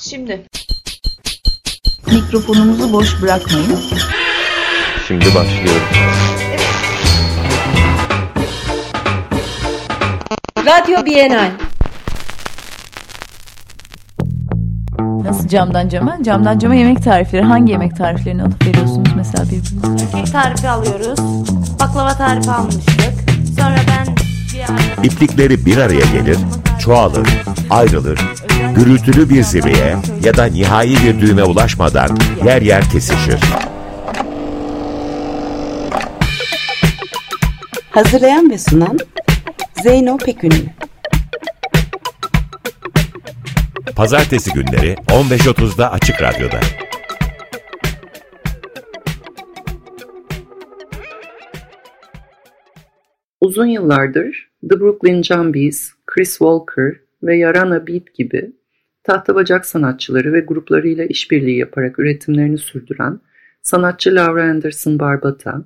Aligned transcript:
Şimdi 0.00 0.42
mikrofonumuzu 2.12 2.92
boş 2.92 3.22
bırakmayın. 3.22 3.78
Şimdi 5.08 5.24
başlıyorum. 5.34 5.86
Radyo 10.66 11.04
Bienal. 11.04 11.50
Nasıl 15.24 15.48
camdan 15.48 15.88
cama? 15.88 16.18
Camdan 16.22 16.58
cama 16.58 16.74
yemek 16.74 17.04
tarifleri. 17.04 17.42
Hangi 17.42 17.72
yemek 17.72 17.96
tariflerini 17.96 18.42
alıp 18.42 18.66
veriyorsunuz 18.66 19.08
mesela 19.16 19.44
birbirinize? 19.44 20.10
Kek 20.12 20.32
tarifi 20.32 20.68
alıyoruz. 20.68 21.18
Baklava 21.80 22.16
tarifi 22.16 22.50
almıştık. 22.50 23.14
Sonra 23.58 23.76
ben 23.88 24.16
bir 24.54 24.60
arkadaşım... 24.60 25.04
İplikleri 25.04 25.66
bir 25.66 25.76
araya 25.76 26.04
gelir, 26.12 26.38
çoğalır, 26.80 27.28
ayrılır, 27.70 28.18
gürültülü 28.76 29.30
bir 29.30 29.42
zirveye 29.42 29.96
ya 30.24 30.36
da 30.36 30.44
nihai 30.44 30.96
bir 31.04 31.20
düğüme 31.20 31.44
ulaşmadan 31.44 32.18
yer 32.44 32.62
yer 32.62 32.90
kesişir. 32.90 33.40
Hazırlayan 37.90 38.50
ve 38.50 38.58
sunan 38.58 38.98
Zeyno 39.82 40.16
Pekünlü. 40.16 40.66
Pazartesi 43.96 44.52
günleri 44.52 44.94
15.30'da 44.94 45.92
Açık 45.92 46.22
Radyo'da. 46.22 46.60
Uzun 53.40 53.66
yıllardır 53.66 54.50
The 54.70 54.80
Brooklyn 54.80 55.22
Jumbies, 55.22 55.92
Chris 56.06 56.30
Walker 56.30 56.92
ve 57.22 57.36
Yarana 57.36 57.86
Beat 57.86 58.14
gibi 58.14 58.52
tahta 59.04 59.34
bacak 59.34 59.66
sanatçıları 59.66 60.32
ve 60.32 60.40
gruplarıyla 60.40 61.04
işbirliği 61.04 61.58
yaparak 61.58 61.98
üretimlerini 61.98 62.58
sürdüren 62.58 63.20
sanatçı 63.62 64.14
Laura 64.14 64.44
Anderson 64.44 64.98
Barbata, 64.98 65.64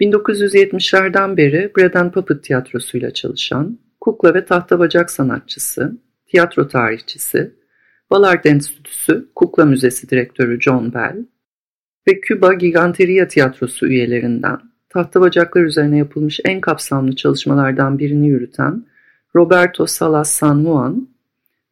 1970'lerden 0.00 1.36
beri 1.36 1.72
Bread 1.76 1.94
and 1.94 2.12
Puppet 2.12 2.44
tiyatrosuyla 2.44 3.10
çalışan 3.10 3.78
kukla 4.00 4.34
ve 4.34 4.44
tahta 4.44 4.78
bacak 4.78 5.10
sanatçısı, 5.10 5.98
tiyatro 6.26 6.68
tarihçisi, 6.68 7.54
Ballard 8.10 8.44
Enstitüsü 8.44 9.28
Kukla 9.34 9.64
Müzesi 9.64 10.10
Direktörü 10.10 10.60
John 10.60 10.94
Bell 10.94 11.24
ve 12.08 12.20
Küba 12.20 12.54
Giganteria 12.54 13.28
Tiyatrosu 13.28 13.86
üyelerinden 13.86 14.58
tahta 14.88 15.20
bacaklar 15.20 15.62
üzerine 15.62 15.98
yapılmış 15.98 16.40
en 16.44 16.60
kapsamlı 16.60 17.16
çalışmalardan 17.16 17.98
birini 17.98 18.28
yürüten 18.28 18.86
Roberto 19.36 19.86
Salas 19.86 20.30
San 20.30 20.62
Juan, 20.62 21.08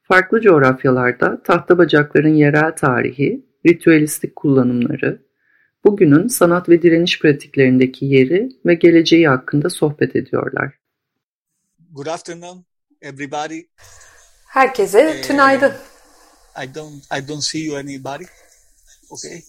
farklı 0.09 0.41
coğrafyalarda 0.41 1.43
tahta 1.43 1.79
bacakların 1.79 2.35
yerel 2.35 2.77
tarihi, 2.77 3.47
ritüelistik 3.67 4.37
kullanımları, 4.37 5.23
bugünün 5.85 6.29
sanat 6.29 6.69
ve 6.69 6.83
direniş 6.83 7.21
pratiklerindeki 7.21 8.07
yeri 8.07 8.49
ve 8.67 8.75
geleceği 8.75 9.29
hakkında 9.29 9.71
sohbet 9.71 10.17
ediyorlar. 10.17 10.79
Good 11.93 12.07
afternoon, 12.07 12.65
everybody. 13.03 13.61
Herkese 14.49 15.01
Ee, 15.01 15.23
tünaydın. 15.23 15.73
I 16.65 16.75
don't, 16.75 17.05
I 17.19 17.29
don't 17.29 17.43
see 17.43 17.61
you 17.61 17.77
anybody. 17.77 18.25
Okay. 19.11 19.43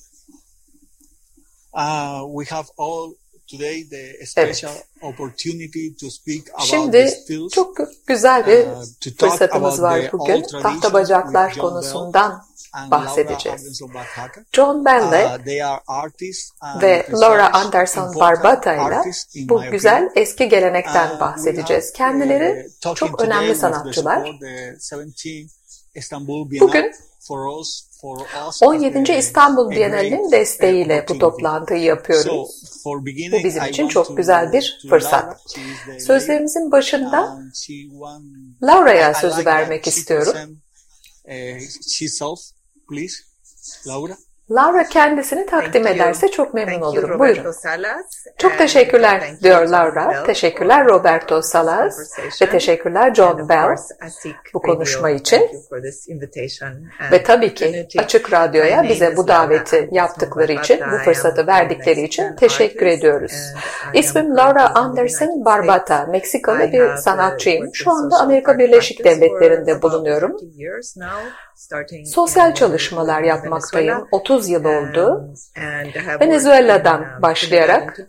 Uh, 1.74 2.40
we 2.40 2.56
have 2.56 2.68
all 2.78 3.14
today 3.52 3.90
the 3.90 4.26
special 4.26 4.72
opportunity 5.02 5.94
to 6.00 6.10
speak 6.10 6.50
about 6.54 6.66
Şimdi 6.68 7.10
çok 7.52 7.78
güzel 8.08 8.48
bir 8.48 8.66
uh, 8.68 9.18
fırsatımız 9.20 9.80
about 9.80 9.92
var 9.92 10.02
the 10.02 10.12
bugün. 10.12 10.44
Tahta 10.62 10.94
bacaklar 10.94 11.56
konusundan 11.58 12.46
bahsedeceğiz. 12.92 13.82
John 14.54 14.86
Bell'le 14.86 15.40
Uh, 15.40 15.44
they 15.46 15.64
are 15.64 15.82
artists 15.88 16.52
and 16.62 16.82
ve 16.82 17.08
Laura 17.12 17.54
Anderson 17.54 18.16
Barbata 18.16 18.74
ile 18.74 19.02
bu 19.50 19.62
güzel 19.72 19.96
opinion. 20.04 20.12
eski 20.24 20.50
gelenekten 20.50 21.16
Uh, 21.16 21.20
bahsedeceğiz. 21.20 21.94
Kendileri 21.94 22.68
çok 22.96 23.22
önemli 23.22 23.56
sanatçılar. 23.56 24.30
Support 25.96 25.96
the 25.96 25.96
17 25.96 26.00
Istanbul 26.00 26.52
Biennale 26.52 26.68
Bugün 26.68 26.92
for 27.20 27.60
us, 27.60 27.84
for 28.02 28.18
us 28.50 28.64
17. 28.64 29.00
as 29.02 29.08
the- 29.08 29.18
İstanbul 29.18 29.70
Bienali'nin 29.72 30.32
desteğiyle 30.32 31.06
bu 31.10 31.20
toplantıyı 31.20 31.84
yapıyoruz. 31.84 32.26
Bu 33.32 33.44
bizim 33.44 33.64
için 33.66 33.88
çok 33.88 34.18
güzel 34.18 34.54
bir 34.54 34.88
fırsat. 34.90 35.42
Sözlerimizin 36.00 36.72
başında 36.72 37.40
Laura'ya 38.64 39.14
sözü 39.14 39.46
vermek 39.46 39.88
istiyorum. 39.88 40.34
please, 42.90 43.16
Laura. 43.88 44.18
Laura 44.52 44.84
kendisini 44.84 45.46
takdim 45.46 45.84
Thank 45.84 45.86
you. 45.86 45.96
ederse 45.96 46.28
çok 46.28 46.54
memnun 46.54 46.72
Thank 46.72 46.84
you, 46.84 46.92
olurum. 46.92 47.10
Roberto 47.10 47.20
Buyurun. 47.20 47.52
Salas. 47.52 48.26
Çok 48.38 48.58
teşekkürler 48.58 49.20
thank 49.20 49.32
you, 49.32 49.42
diyor 49.42 49.68
Laura. 49.68 50.10
Bell, 50.10 50.26
Teşekkürler 50.26 50.86
Roberto 50.86 51.42
Salas 51.42 52.20
ve 52.42 52.50
teşekkürler 52.50 53.14
John 53.14 53.50
Bell 53.50 53.76
bu 54.54 54.62
konuşma 54.62 55.10
için. 55.10 55.42
you 55.42 57.12
ve 57.12 57.24
tabii 57.24 57.54
ki. 57.54 57.88
Açık 57.98 58.34
Radyo'ya 58.34 58.84
bize 58.84 59.18
bu 59.18 59.28
daveti 59.28 59.90
yaptıkları 59.92 60.52
için, 60.52 60.80
bu 60.92 60.98
fırsatı 60.98 61.48
verdikleri 61.48 62.02
için 62.02 62.36
teşekkür 62.36 62.86
ediyoruz. 62.86 63.34
İsmim 63.94 64.38
Laura 64.38 64.76
Anderson 64.76 65.46
Barbata. 65.46 66.06
Meksikalı 66.06 66.72
bir 66.72 66.82
uh, 66.82 66.96
sanatçıyım. 66.96 67.70
Şu 67.74 67.92
anda 67.92 68.20
Amerika 68.20 68.60
Birleşik 68.60 69.06
Devletleri'nde 69.06 69.82
bulunuyorum. 69.82 70.38
30 71.56 71.72
years 71.72 71.72
now, 71.72 71.78
starting 71.78 72.06
Sosyal 72.06 72.54
çalışmalar 72.54 73.22
yapmaktayım. 73.24 73.88
Venezuela. 73.88 74.08
30 74.12 74.50
yıl 74.50 74.66
oldu. 74.66 75.34
Um, 75.58 76.02
have 76.06 76.20
Venezuela'dan 76.20 77.02
um, 77.02 77.22
başlayarak 77.22 78.00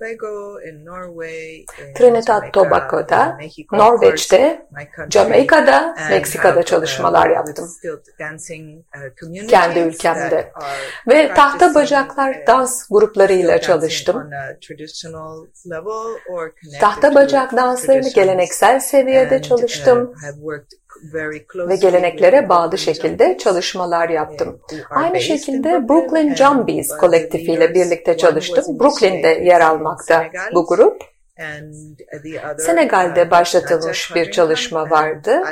Trinidad 1.94 2.52
Tobago'da, 2.52 3.38
Norveç'te, 3.72 4.66
Jamaika'da, 5.10 5.96
Meksika'da 6.10 6.60
uh, 6.60 6.64
çalışmalar 6.64 7.30
yaptım. 7.30 7.68
uh, 8.96 9.48
Kendi 9.48 9.78
ülkemde. 9.78 10.52
Ve 11.08 11.34
tahta 11.34 11.74
bacaklar 11.74 12.30
uh, 12.30 12.46
dans 12.46 12.88
gruplarıyla 12.90 13.60
çalıştım. 13.60 14.30
Tahta 16.80 17.14
bacak 17.14 17.56
danslarını 17.56 18.08
geleneksel 18.08 18.80
seviyede 18.80 19.42
çalıştım 19.42 20.14
ve 21.68 21.76
geleneklere 21.76 22.48
bağlı 22.48 22.78
şekilde 22.78 23.35
Çalışmalar 23.38 24.08
yaptım. 24.08 24.60
Aynı 24.90 25.20
şekilde 25.20 25.88
Brooklyn 25.88 26.34
Jumbies 26.34 26.88
kolektifiyle 26.88 27.74
birlikte 27.74 28.16
çalıştım. 28.16 28.78
Brooklyn'de 28.80 29.28
yer 29.28 29.60
almakta 29.60 30.26
bu 30.54 30.66
grup. 30.66 31.15
And 31.38 31.98
the 32.22 32.40
other, 32.40 32.58
Senegal'de 32.58 33.22
uh, 33.22 33.30
başlatılmış 33.30 34.14
bir 34.14 34.30
çalışma 34.30 34.90
vardı. 34.90 35.42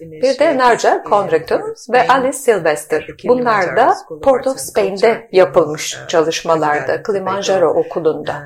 Bir 0.00 0.38
de 0.38 0.58
Narja 0.58 0.94
in 0.94 1.10
Conrington 1.10 1.74
ve 1.92 2.08
Spain 2.08 2.08
Ali 2.08 2.32
Sylvester. 2.32 3.06
Bunlar 3.28 3.76
da 3.76 3.94
Port 4.22 4.46
of 4.46 4.58
Spain'de 4.58 5.28
yapılmış 5.32 5.98
uh, 6.02 6.08
çalışmalarda, 6.08 7.02
Kilimanjaro 7.02 7.68
okulunda. 7.70 8.42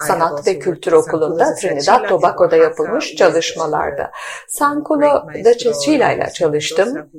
Sanat 0.00 0.46
ve 0.46 0.58
Kültür 0.58 0.92
Okulu'nda 0.92 1.54
Trinidad 1.54 2.08
Tobago'da 2.08 2.56
yapılmış 2.56 3.14
çalışmalarda. 3.14 4.10
uh, 4.48 4.84
great 4.88 5.44
de 5.44 5.58
Cecilia 5.58 6.12
ile 6.12 6.30
çalıştım. 6.34 7.10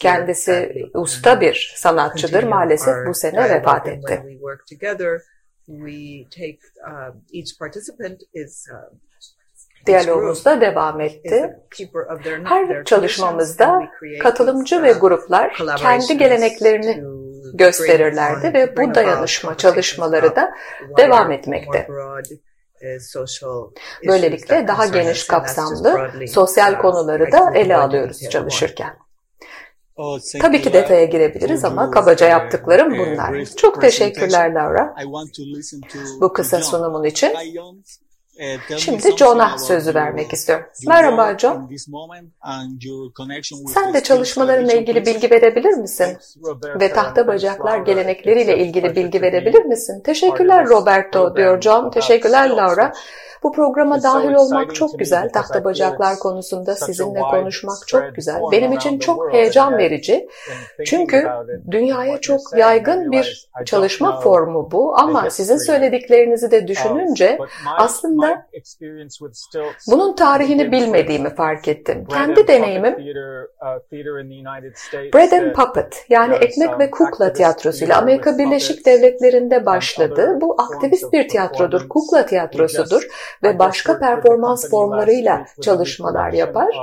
Kendisi 0.00 0.72
usta 0.94 1.40
And 1.40 1.40
bir 1.40 1.74
sanatçıdır. 1.76 2.42
Maalesef 2.42 2.94
bu 3.08 3.14
sene 3.14 3.50
vefat 3.50 3.88
etti. 3.88 4.22
We 5.66 6.24
take 6.30 6.58
um, 6.86 7.22
each 7.32 7.58
participant 7.58 8.22
is 8.34 8.66
um, 8.70 9.00
Diyalogumuzda 9.86 10.60
devam 10.60 11.00
etti. 11.00 11.56
Her 12.44 12.84
çalışmamızda 12.84 13.82
katılımcı 14.20 14.82
ve 14.82 14.94
uh, 14.94 15.00
gruplar 15.00 15.56
kendi 15.78 16.18
geleneklerini 16.18 17.02
gösterirlerdi 17.54 18.54
ve 18.54 18.76
bu 18.76 18.94
dayanışma 18.94 19.56
çalışmaları 19.56 20.36
da 20.36 20.50
devam 20.98 21.32
etmekte. 21.32 21.88
uh, 23.42 23.70
Böylelikle 24.08 24.68
daha 24.68 24.86
geniş 24.86 25.26
kapsamlı 25.26 26.12
sosyal 26.28 26.74
uh, 26.74 26.78
konuları 26.78 27.32
da 27.32 27.50
ele 27.54 27.76
alıyoruz 27.76 28.28
çalışırken. 28.30 29.05
Tabii 30.40 30.62
ki 30.62 30.70
Laura, 30.70 30.82
detaya 30.82 31.04
girebiliriz 31.04 31.64
ama 31.64 31.90
kabaca 31.90 32.26
uh, 32.26 32.30
yaptıklarım 32.30 32.92
uh, 32.92 32.98
bunlar. 32.98 33.44
Çok 33.56 33.80
teşekkürler 33.80 34.52
Laura 34.52 34.94
bu 36.20 36.32
kısa 36.32 36.62
sunumun 36.62 37.04
için. 37.04 37.32
Uh, 37.32 38.76
Şimdi 38.76 39.16
John'a 39.16 39.58
sözü 39.58 39.94
vermek 39.94 40.32
istiyorum. 40.32 40.66
Merhaba 40.86 41.38
John. 41.38 41.70
Sen 43.74 43.94
de 43.94 44.02
çalışmalarınla 44.02 44.72
ilgili 44.72 45.06
bilgi 45.06 45.30
verebilir 45.30 45.72
misin? 45.72 46.18
Ve 46.80 46.92
tahta 46.92 47.26
bacaklar 47.26 47.78
gelenekleriyle 47.78 48.58
ilgili 48.58 48.96
bilgi 48.96 49.22
verebilir 49.22 49.64
misin? 49.64 50.00
Teşekkürler 50.00 50.66
Roberto 50.66 51.36
diyor 51.36 51.60
John. 51.60 51.90
Teşekkürler 51.90 52.50
Laura. 52.50 52.92
Bu 53.46 53.52
programa 53.52 54.02
dahil 54.02 54.34
olmak 54.34 54.74
çok 54.74 54.98
güzel. 54.98 55.32
Tahta 55.32 55.64
bacaklar 55.64 56.18
konusunda 56.18 56.74
sizinle 56.74 57.20
konuşmak 57.20 57.76
çok 57.86 58.14
güzel. 58.14 58.40
Benim 58.52 58.72
için 58.72 58.98
çok 58.98 59.32
heyecan 59.32 59.78
verici. 59.78 60.28
Çünkü 60.86 61.28
dünyaya 61.70 62.20
çok 62.20 62.40
yaygın 62.56 63.12
bir 63.12 63.48
çalışma 63.64 64.20
formu 64.20 64.70
bu 64.70 64.98
ama 64.98 65.30
sizin 65.30 65.56
söylediklerinizi 65.56 66.50
de 66.50 66.68
düşününce 66.68 67.38
aslında 67.78 68.46
bunun 69.90 70.16
tarihini 70.16 70.72
bilmediğimi 70.72 71.34
fark 71.34 71.68
ettim. 71.68 72.06
Kendi 72.10 72.48
deneyimim 72.48 72.96
Bread 75.14 75.32
and 75.32 75.52
Puppet 75.52 76.04
yani 76.08 76.34
ekmek 76.34 76.78
ve 76.78 76.90
kukla 76.90 77.32
tiyatrosuyla 77.32 77.98
Amerika 77.98 78.38
Birleşik 78.38 78.86
Devletleri'nde 78.86 79.66
başladı. 79.66 80.38
Bu 80.40 80.56
aktivist 80.58 81.12
bir 81.12 81.28
tiyatrodur, 81.28 81.88
kukla 81.88 82.26
tiyatrosudur 82.26 83.06
ve 83.42 83.58
başka 83.58 83.98
performans 83.98 84.70
formlarıyla 84.70 85.46
çalışmalar 85.62 86.32
yapar. 86.32 86.76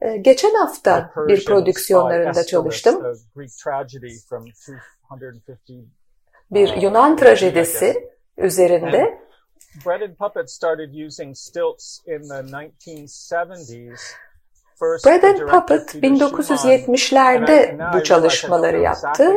Ee, 0.00 0.16
geçen 0.16 0.54
hafta 0.54 1.10
bir 1.16 1.44
prodüksiyonlarında 1.44 2.44
çalıştım. 2.46 3.02
Bir 6.50 6.76
Yunan 6.76 7.16
trajedisi 7.16 8.10
üzerinde 8.36 9.18
Bread 9.86 10.02
and 10.02 10.16
Puppet 10.16 10.50
started 10.50 10.94
using 11.06 11.34
stilts 11.34 12.00
in 12.06 12.22
the 12.22 12.42
1970s. 12.42 14.00
Bread 14.80 15.24
and 15.24 15.48
Puppet 15.48 15.94
1970'lerde 15.94 17.78
bu 17.94 18.02
çalışmaları 18.02 18.80
yaptı 18.80 19.32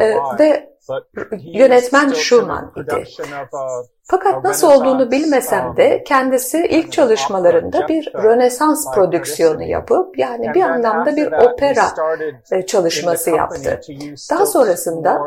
ee, 0.00 0.14
ve 0.38 0.67
yönetmen 1.38 2.12
Schumann 2.12 2.72
idi. 2.76 3.04
Fakat 4.02 4.44
nasıl 4.44 4.70
olduğunu 4.70 5.10
bilmesem 5.10 5.76
de 5.76 6.04
kendisi 6.04 6.66
ilk 6.70 6.92
çalışmalarında 6.92 7.88
bir 7.88 8.12
Rönesans 8.14 8.94
prodüksiyonu 8.94 9.62
yapıp 9.62 10.18
yani 10.18 10.54
bir 10.54 10.62
anlamda 10.62 11.16
bir 11.16 11.32
opera 11.32 11.94
çalışması 12.66 13.30
yaptı. 13.30 13.80
Daha 14.30 14.46
sonrasında 14.46 15.20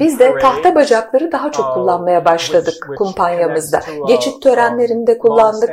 biz 0.00 0.18
de 0.18 0.38
tahta 0.38 0.74
bacakları 0.74 1.32
daha 1.32 1.52
çok 1.52 1.74
kullanmaya 1.74 2.24
başladık 2.24 2.74
kumpanyamızda. 2.98 3.80
Geçit 4.08 4.42
törenlerinde 4.42 5.18
kullandık. 5.18 5.70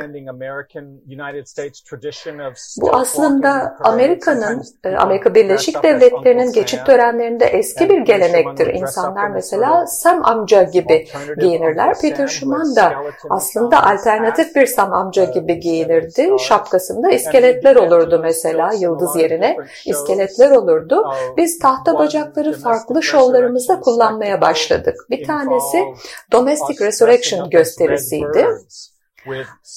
Bu 2.81 2.95
aslında 2.95 3.75
Amerika'nın, 3.83 4.63
Amerika 4.97 5.35
Birleşik 5.35 5.83
Devletleri'nin 5.83 6.51
geçit 6.53 6.85
törenlerinde 6.85 7.45
eski 7.45 7.89
bir 7.89 7.97
gelenektir. 7.97 8.67
İnsanlar 8.67 9.27
mesela 9.29 9.87
Sam 9.87 10.25
amca 10.25 10.63
gibi 10.63 11.07
giyinirler. 11.39 11.93
Peter 12.01 12.27
Schumann 12.27 12.75
da 12.75 12.93
aslında 13.29 13.83
alternatif 13.85 14.55
bir 14.55 14.65
Sam 14.65 14.93
amca 14.93 15.23
gibi 15.23 15.59
giyinirdi. 15.59 16.29
Şapkasında 16.39 17.11
iskeletler 17.11 17.75
olurdu 17.75 18.19
mesela 18.23 18.71
yıldız 18.79 19.15
yerine. 19.15 19.57
iskeletler 19.85 20.51
olurdu. 20.51 21.03
Biz 21.37 21.59
tahta 21.59 21.99
bacakları 21.99 22.53
farklı 22.53 23.03
şovlarımızda 23.03 23.79
kullanmıştık 23.79 24.02
kullanmaya 24.03 24.41
başladık. 24.41 24.95
Bir 25.09 25.27
tanesi 25.27 25.85
Domestic 26.31 26.85
Resurrection 26.85 27.49
gösterisiydi. 27.49 28.47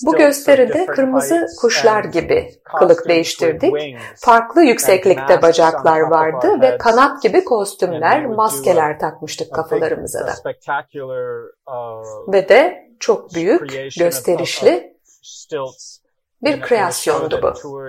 Bu 0.06 0.16
gösteride 0.16 0.86
kırmızı 0.86 1.46
kuşlar 1.60 2.04
gibi 2.04 2.50
kılık 2.78 3.08
değiştirdik. 3.08 3.96
Farklı 4.16 4.62
yükseklikte 4.62 5.42
bacaklar 5.42 6.00
vardı 6.00 6.60
ve 6.60 6.78
kanat 6.78 7.22
gibi 7.22 7.44
kostümler, 7.44 8.26
maskeler 8.26 8.98
takmıştık 8.98 9.54
kafalarımıza 9.54 10.26
da. 10.26 10.34
Ve 12.28 12.48
de 12.48 12.88
çok 13.00 13.34
büyük, 13.34 13.70
gösterişli 13.98 14.96
bir 16.42 16.60
kreasyondu 16.60 17.42
bu 17.42 17.80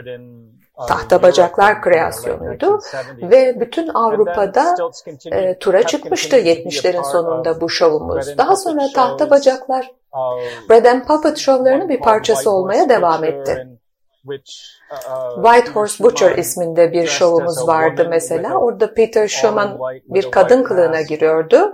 tahta 0.87 1.21
bacaklar 1.21 1.81
kreasyonuydu 1.81 2.79
ve 3.21 3.59
bütün 3.59 3.87
Avrupa'da 3.87 4.75
e, 5.31 5.59
tura 5.59 5.83
çıkmıştı 5.83 6.37
70'lerin 6.37 7.11
sonunda 7.11 7.61
bu 7.61 7.69
şovumuz. 7.69 8.37
Daha 8.37 8.55
sonra 8.55 8.81
tahta 8.95 9.29
bacaklar 9.29 9.91
Bread 10.69 10.85
and 10.85 11.05
Puppet 11.05 11.37
şovlarının 11.37 11.89
bir 11.89 11.99
parçası 11.99 12.51
olmaya 12.51 12.89
devam 12.89 13.23
etti. 13.23 13.67
White 15.35 15.71
Horse 15.71 16.03
Butcher 16.03 16.37
isminde 16.37 16.91
bir 16.91 17.07
şovumuz 17.07 17.67
vardı 17.67 18.07
mesela. 18.09 18.53
Orada 18.55 18.93
Peter 18.93 19.27
Schumann 19.27 19.79
bir 20.05 20.31
kadın 20.31 20.63
kılığına 20.63 21.01
giriyordu. 21.01 21.73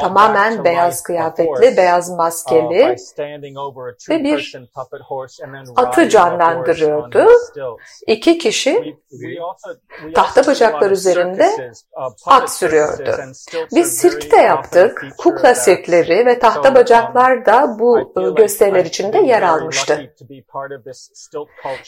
Tamamen 0.00 0.64
beyaz 0.64 1.02
kıyafetli, 1.02 1.76
beyaz 1.76 2.10
maskeli 2.10 2.96
ve 4.10 4.24
bir 4.24 4.62
atı 5.76 6.08
canlandırıyordu. 6.08 7.26
İki 8.06 8.38
kişi 8.38 8.96
tahta 10.14 10.46
bacaklar 10.46 10.90
üzerinde 10.90 11.72
at 12.26 12.50
sürüyordu. 12.52 13.10
Biz 13.74 13.98
sirkte 13.98 14.36
yaptık. 14.36 15.06
Kukla 15.18 15.54
sirkleri 15.54 16.26
ve 16.26 16.38
tahta 16.38 16.74
bacaklar 16.74 17.46
da 17.46 17.76
bu 17.78 18.14
gösteriler 18.36 18.84
içinde 18.84 19.18
yer 19.18 19.42
almıştı. 19.42 20.14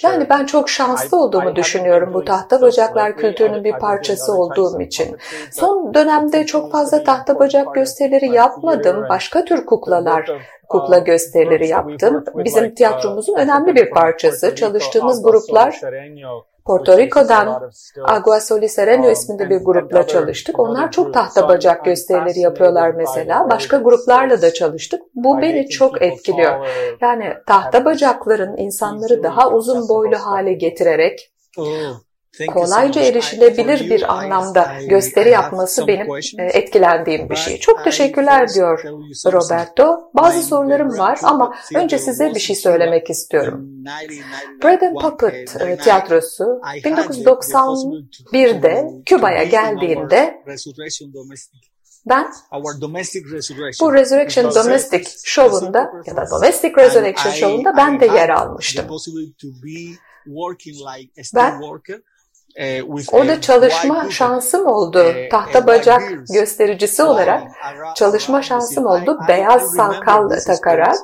Yani 0.03 0.29
ben 0.31 0.36
çok 0.45 0.71
şanslı 0.71 1.21
olduğumu 1.21 1.57
düşünüyorum 1.57 2.15
bu 2.15 2.25
tahta 2.25 2.61
bacaklar 2.61 3.17
kültürünün 3.17 3.65
bir 3.65 3.73
parçası 3.73 4.33
olduğum 4.33 4.81
için. 4.81 5.17
Son 5.51 5.95
dönemde 5.95 6.47
çok 6.47 6.73
fazla 6.73 7.05
tahta 7.05 7.39
bacak 7.39 7.75
gösterileri 7.75 8.29
yapmadım. 8.29 9.07
Başka 9.09 9.45
tür 9.45 9.67
kuklalar, 9.67 10.31
kukla 10.69 10.99
gösterileri 10.99 11.69
yaptım. 11.69 12.25
Bizim 12.35 12.75
tiyatromuzun 12.75 13.37
önemli 13.37 13.75
bir 13.75 13.91
parçası. 13.91 14.55
Çalıştığımız 14.55 15.23
gruplar 15.23 15.81
Porto 16.67 16.99
Rico'dan 16.99 17.71
Agua 18.05 18.41
Soli 18.41 18.69
Sereno 18.69 19.11
isminde 19.11 19.51
bir 19.51 19.57
grupla 19.57 20.07
çalıştık. 20.07 20.59
Onlar 20.59 20.91
çok 20.91 21.15
tahta 21.15 21.49
bacak 21.49 21.85
gösterileri 21.85 22.41
yapıyorlar 22.41 22.91
mesela. 22.91 23.51
Başka 23.51 23.77
gruplarla 23.77 24.43
da 24.43 24.55
çalıştık. 24.55 25.01
Bu 25.15 25.41
beni 25.43 25.69
çok 25.69 26.03
etkiliyor. 26.03 26.67
Yani 27.01 27.35
tahta 27.47 27.85
bacakların 27.85 28.57
insanları 28.57 29.23
daha 29.23 29.51
uzun 29.51 29.89
boylu 29.89 30.17
hale 30.17 30.53
getirerek 30.53 31.33
kolayca 32.47 33.01
erişilebilir 33.01 33.91
bir 33.91 34.13
anlamda 34.15 34.73
gösteri 34.89 35.31
yapması 35.31 35.87
benim 35.87 36.07
e, 36.39 36.45
etkilendiğim 36.45 37.31
bir 37.31 37.37
şey. 37.37 37.59
Çok 37.61 37.85
teşekkürler 37.85 38.49
diyor 38.55 38.83
Roberto. 39.33 40.11
Bazı 40.15 40.43
sorularım 40.43 40.99
var 40.99 41.19
ama 41.23 41.55
önce 41.75 41.99
size 41.99 42.35
bir 42.35 42.41
şey 42.41 42.57
söylemek 42.57 43.11
istiyorum. 43.11 43.69
Bread 44.63 44.83
and 44.83 44.97
Puppet 45.01 45.57
e, 45.61 45.77
tiyatrosu 45.77 46.45
1991'de 46.45 48.87
Küba'ya 49.07 49.45
geldiğinde 49.45 50.43
ben 52.07 52.33
bu 53.81 53.95
Resurrection 53.95 54.55
Domestic 54.55 55.05
şovunda 55.25 55.93
ya 56.07 56.17
da 56.17 56.25
Domestic 56.31 56.73
Resurrection 56.77 57.33
şovunda 57.33 57.77
ben 57.77 58.01
de 58.01 58.07
yer 58.07 58.29
almıştım. 58.29 58.87
Ben 61.35 61.61
Orada 63.13 63.41
çalışma 63.41 64.11
şansım 64.11 64.67
oldu. 64.67 65.05
Tahta 65.31 65.67
bacak 65.67 66.03
göstericisi 66.33 67.03
olarak 67.03 67.43
çalışma 67.97 68.43
şansım 68.43 68.87
oldu. 68.87 69.19
Beyaz 69.29 69.75
salkal 69.75 70.29
takarak 70.47 70.97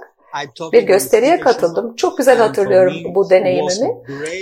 bir 0.72 0.82
gösteriye 0.82 1.40
katıldım. 1.40 1.96
Çok 1.96 2.18
güzel 2.18 2.38
hatırlıyorum 2.38 2.94
bu 3.14 3.30
deneyimimi. 3.30 3.90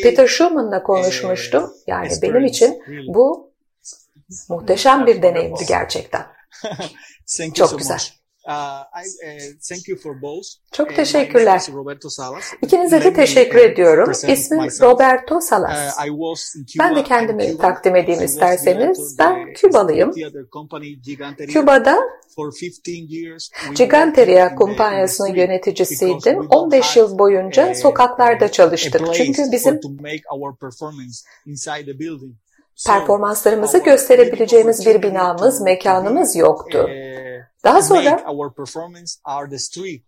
Peter 0.02 0.26
Schumann'la 0.26 0.82
konuşmuştum. 0.82 1.72
Yani 1.86 2.08
benim 2.22 2.44
için 2.44 2.82
bu 3.14 3.50
muhteşem 4.48 5.06
bir 5.06 5.22
deneyimdi 5.22 5.66
gerçekten. 5.68 6.26
Çok 7.54 7.78
güzel. 7.78 7.98
Çok 10.72 10.86
teşekkürler. 10.96 11.58
İkinize 12.62 13.04
de 13.04 13.12
teşekkür 13.12 13.58
ediyorum. 13.58 14.04
İsmim 14.32 14.60
Roberto 14.82 15.40
Salas. 15.40 15.98
Ben 16.78 16.96
de 16.96 17.02
kendimi 17.04 17.42
takdim 17.58 17.96
edeyim 17.96 18.20
isterseniz. 18.24 19.18
Ben 19.18 19.52
Kübalıyım. 19.54 20.10
Küba'da 21.52 21.98
Giganteria 23.74 24.54
kumpanyasının 24.54 25.28
yöneticisiydim. 25.34 26.38
15 26.50 26.96
yıl 26.96 27.18
boyunca 27.18 27.74
sokaklarda 27.74 28.52
çalıştık. 28.52 29.00
Çünkü 29.14 29.52
bizim 29.52 29.80
performanslarımızı 32.86 33.78
gösterebileceğimiz 33.78 34.86
bir 34.86 35.02
binamız, 35.02 35.60
mekanımız 35.60 36.36
yoktu. 36.36 36.88
That's 37.62 37.90
what 37.90 38.04
that... 38.04 38.24
our 38.26 38.50
performance 38.50 39.20
are 39.24 39.46
the 39.46 39.58
street 39.58 40.04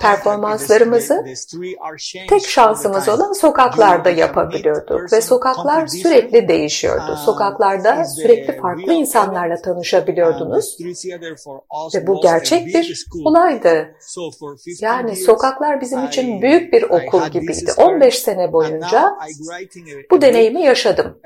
performanslarımızı 0.00 1.24
tek 2.28 2.48
şansımız 2.48 3.08
olan 3.08 3.32
sokaklarda 3.32 4.10
yapabiliyorduk 4.10 5.12
ve 5.12 5.20
sokaklar 5.20 5.86
sürekli 5.86 6.48
değişiyordu. 6.48 7.18
Sokaklarda 7.24 8.04
sürekli 8.04 8.60
farklı 8.60 8.92
insanlarla 8.92 9.62
tanışabiliyordunuz 9.62 10.76
ve 11.94 12.06
bu 12.06 12.20
gerçek 12.22 12.66
bir 12.66 13.04
olaydı. 13.24 13.94
Yani 14.80 15.16
sokaklar 15.16 15.80
bizim 15.80 16.06
için 16.06 16.42
büyük 16.42 16.72
bir 16.72 16.82
okul 16.82 17.26
gibiydi. 17.26 17.72
15 17.76 18.18
sene 18.18 18.52
boyunca 18.52 19.14
bu 20.10 20.20
deneyimi 20.22 20.62
yaşadım. 20.62 21.18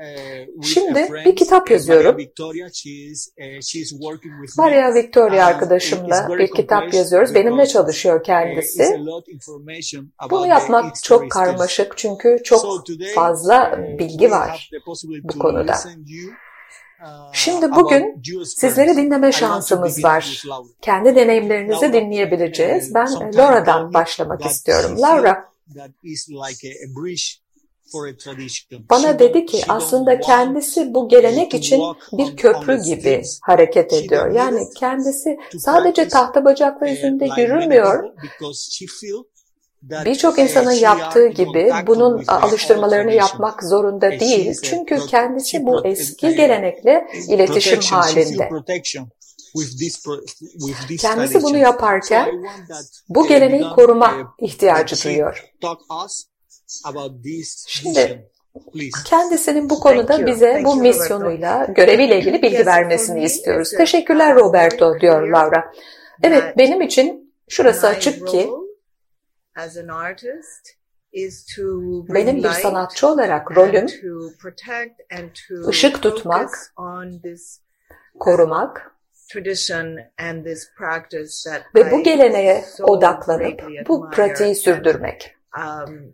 Şimdi 0.63 1.09
bir 1.25 1.35
kitap 1.35 1.71
yazıyorum. 1.71 2.17
Maria 4.57 4.93
Victoria 4.93 5.45
arkadaşımla 5.45 6.27
bir 6.39 6.47
kitap 6.47 6.93
yazıyoruz. 6.93 7.35
Benimle 7.35 7.65
çalışıyor 7.65 8.23
kendisi. 8.23 8.34
Bunu 10.29 10.47
yapmak 10.47 11.03
çok 11.03 11.31
karmaşık 11.31 11.97
çünkü 11.97 12.37
çok 12.43 12.85
fazla 13.15 13.79
bilgi 13.99 14.31
var 14.31 14.69
bu 15.23 15.39
konuda. 15.39 15.75
Şimdi 17.33 17.71
bugün 17.75 18.21
sizleri 18.45 18.97
dinleme 18.97 19.31
şansımız 19.31 20.03
var. 20.03 20.43
Kendi 20.81 21.15
deneyimlerinizi 21.15 21.93
dinleyebileceğiz. 21.93 22.93
Ben 22.93 23.07
Laura'dan 23.37 23.93
başlamak 23.93 24.45
istiyorum. 24.45 25.01
Laura, 25.01 25.49
bana 28.89 29.19
dedi 29.19 29.45
ki 29.45 29.63
aslında 29.67 30.19
kendisi 30.19 30.93
bu 30.93 31.09
gelenek 31.09 31.53
için 31.53 31.81
bir 32.11 32.35
köprü 32.37 32.81
gibi 32.81 33.21
hareket 33.41 33.93
ediyor. 33.93 34.31
Yani 34.31 34.67
kendisi 34.77 35.37
sadece 35.59 36.07
tahta 36.07 36.45
bacaklar 36.45 36.87
üzerinde 36.87 37.27
yürümüyor. 37.37 38.03
Birçok 40.05 40.39
insanın 40.39 40.71
yaptığı 40.71 41.27
gibi 41.27 41.71
bunun 41.87 42.23
alıştırmalarını 42.27 43.13
yapmak 43.13 43.63
zorunda 43.63 44.19
değil. 44.19 44.53
Çünkü 44.63 45.05
kendisi 45.07 45.65
bu 45.65 45.85
eski 45.87 46.35
gelenekle 46.35 47.07
iletişim 47.27 47.79
halinde. 47.79 48.49
Kendisi 50.99 51.43
bunu 51.43 51.57
yaparken 51.57 52.43
bu 53.09 53.27
geleneği 53.27 53.63
koruma 53.75 54.35
ihtiyacı 54.39 55.03
duyuyor. 55.03 55.53
Şimdi 57.67 58.29
kendisinin 59.05 59.69
bu 59.69 59.79
konuda 59.79 60.25
bize 60.25 60.61
bu 60.65 60.75
misyonuyla, 60.75 61.65
göreviyle 61.65 62.19
ilgili 62.19 62.41
bilgi 62.41 62.65
vermesini 62.65 63.23
istiyoruz. 63.23 63.71
Teşekkürler 63.77 64.35
Roberto 64.35 64.99
diyor 64.99 65.27
Laura. 65.27 65.73
Evet 66.23 66.57
benim 66.57 66.81
için 66.81 67.33
şurası 67.49 67.87
açık 67.87 68.27
ki 68.27 68.49
benim 72.09 72.37
bir 72.37 72.49
sanatçı 72.61 73.07
olarak 73.07 73.57
rolüm 73.57 73.87
ışık 75.67 76.01
tutmak, 76.03 76.49
korumak 78.19 78.91
ve 81.75 81.91
bu 81.91 82.03
geleneğe 82.03 82.65
odaklanıp 82.83 83.61
bu 83.87 84.09
pratiği 84.11 84.55
sürdürmek. 84.55 85.35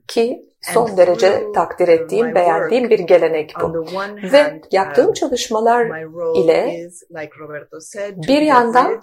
Ki 0.07 0.37
son 0.61 0.97
derece 0.97 1.51
takdir 1.55 1.87
ettiğim, 1.87 2.35
beğendiğim 2.35 2.89
bir 2.89 2.99
gelenek 2.99 3.53
bu. 3.61 3.85
Ve 4.33 4.61
yaptığım 4.71 5.13
çalışmalar 5.13 5.85
ile 6.35 6.89
bir 8.27 8.41
yandan 8.41 9.01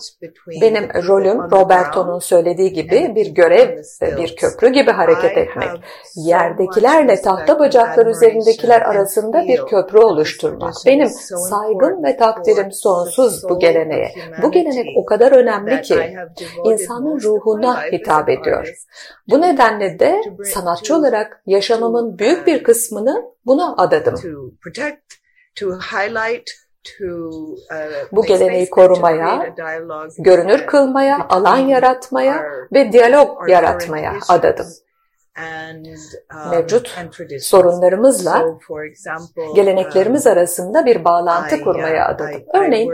benim 0.61 0.89
rolüm 1.09 1.51
Roberto'nun 1.51 2.19
söylediği 2.19 2.73
gibi 2.73 3.13
bir 3.15 3.27
görev, 3.27 3.83
bir 4.17 4.37
köprü 4.37 4.69
gibi 4.69 4.91
hareket 4.91 5.39
etmek. 5.39 5.69
Yerdekilerle 6.17 7.23
tahta 7.23 7.59
bacaklar 7.59 8.07
üzerindekiler 8.07 8.83
arasında 8.83 9.43
bir 9.43 9.67
köprü 9.67 9.99
oluşturmak. 9.99 10.75
Benim 10.87 11.09
saygım 11.51 12.05
ve 12.05 12.17
takdirim 12.17 12.73
sonsuz 12.73 13.45
bu 13.49 13.59
geleneğe. 13.59 14.13
Bu 14.43 14.51
gelenek 14.51 14.87
o 14.97 15.05
kadar 15.05 15.33
önemli 15.33 15.83
ki 15.83 16.17
insanın 16.65 17.21
ruhuna 17.21 17.83
hitap 17.83 18.29
ediyor. 18.29 18.75
Bu 19.29 19.41
nedenle 19.41 19.99
de 19.99 20.21
sanatçı 20.45 20.97
olarak 20.97 21.43
yaşamımın 21.49 22.19
büyük 22.19 22.47
bir 22.47 22.63
kısmını 22.63 23.25
buna 23.47 23.77
adadım. 23.77 24.15
Bu 28.13 28.25
geleneği 28.27 28.71
korumaya, 28.71 29.55
görünür 30.19 30.67
kılmaya, 30.67 31.27
alan 31.29 31.59
yaratmaya 31.59 32.45
ve 32.73 32.93
diyalog 32.93 33.51
yaratmaya 33.51 34.15
adadım 34.29 34.67
mevcut 36.51 36.99
sorunlarımızla 37.41 38.59
geleneklerimiz 39.55 40.27
arasında 40.27 40.87
bir 40.87 41.05
bağlantı 41.05 41.61
kurmaya 41.61 42.09
adadım. 42.09 42.43
Örneğin 42.55 42.93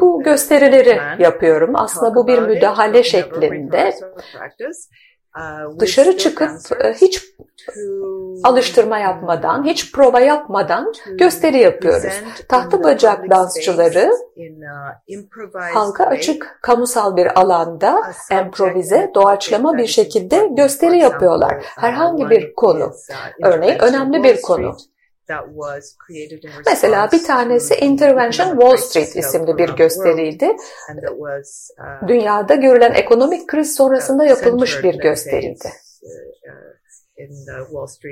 bu 0.00 0.22
gösterileri 0.22 1.22
yapıyorum. 1.22 1.70
Aslında 1.76 2.14
bu 2.14 2.26
bir 2.26 2.38
müdahale 2.42 3.02
şeklinde. 3.02 3.94
Dışarı 5.78 6.16
çıkıp 6.16 6.50
hiç 6.94 7.22
alıştırma 8.44 8.98
yapmadan, 8.98 9.64
hiç 9.64 9.92
prova 9.92 10.20
yapmadan 10.20 10.92
gösteri 11.18 11.58
yapıyoruz. 11.58 12.12
Tahta 12.48 12.84
bacak 12.84 13.30
dansçıları 13.30 14.10
halka 15.74 16.04
açık 16.04 16.58
kamusal 16.62 17.16
bir 17.16 17.40
alanda 17.40 18.12
improvize, 18.44 19.10
doğaçlama 19.14 19.76
bir 19.78 19.86
şekilde 19.86 20.48
gösteri 20.50 20.98
yapıyorlar. 20.98 21.64
Herhangi 21.64 22.30
bir 22.30 22.54
konu, 22.54 22.92
örneğin 23.42 23.78
önemli 23.78 24.22
bir 24.22 24.42
konu. 24.42 24.76
Mesela 26.66 27.08
bir 27.12 27.24
tanesi 27.24 27.74
Intervention 27.74 28.50
Wall 28.50 28.76
Street 28.76 29.16
isimli 29.16 29.58
bir 29.58 29.68
gösteriydi. 29.68 30.56
Dünyada 32.08 32.54
görülen 32.54 32.92
ekonomik 32.92 33.48
kriz 33.48 33.74
sonrasında 33.74 34.24
yapılmış 34.24 34.84
bir 34.84 34.94
gösteriydi. 34.94 35.68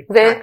Ve 0.09 0.37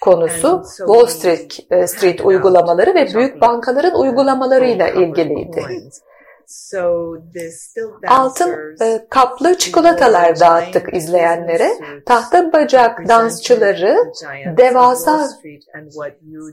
konusu 0.00 0.62
Wall 0.76 1.06
Street, 1.06 1.52
Street 1.90 2.20
uygulamaları 2.20 2.94
ve 2.94 3.14
büyük 3.14 3.40
bankaların 3.40 4.00
uygulamalarıyla 4.00 4.88
ilgiliydi. 4.88 5.62
Altın 8.08 8.76
e, 8.82 9.06
kaplı 9.10 9.58
çikolatalar 9.58 10.40
dağıttık 10.40 10.94
izleyenlere. 10.94 11.70
Tahta 12.06 12.52
bacak 12.52 13.08
dansçıları 13.08 13.98
devasa 14.56 15.28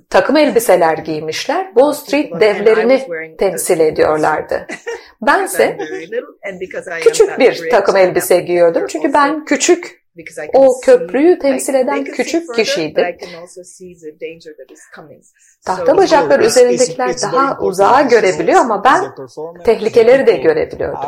takım 0.09 0.37
elbiseler 0.37 0.97
giymişler. 0.97 1.65
Wall 1.65 1.93
Street 1.93 2.41
devlerini 2.41 3.07
temsil 3.37 3.79
ediyorlardı. 3.79 4.67
Bense 5.21 5.77
küçük 7.01 7.39
bir 7.39 7.69
takım 7.71 7.95
elbise 7.95 8.39
giyiyordum. 8.39 8.87
Çünkü 8.87 9.13
ben 9.13 9.45
küçük 9.45 10.04
o 10.53 10.79
köprüyü 10.83 11.39
temsil 11.39 11.73
eden 11.73 12.03
küçük 12.03 12.55
kişiydi. 12.55 13.17
Tahta 15.65 15.97
bacaklar 15.97 16.39
üzerindekiler 16.39 17.21
daha 17.21 17.59
uzağa 17.59 18.01
görebiliyor 18.01 18.59
ama 18.59 18.83
ben 18.83 19.15
tehlikeleri 19.63 20.27
de 20.27 20.31
görebiliyordum. 20.31 20.99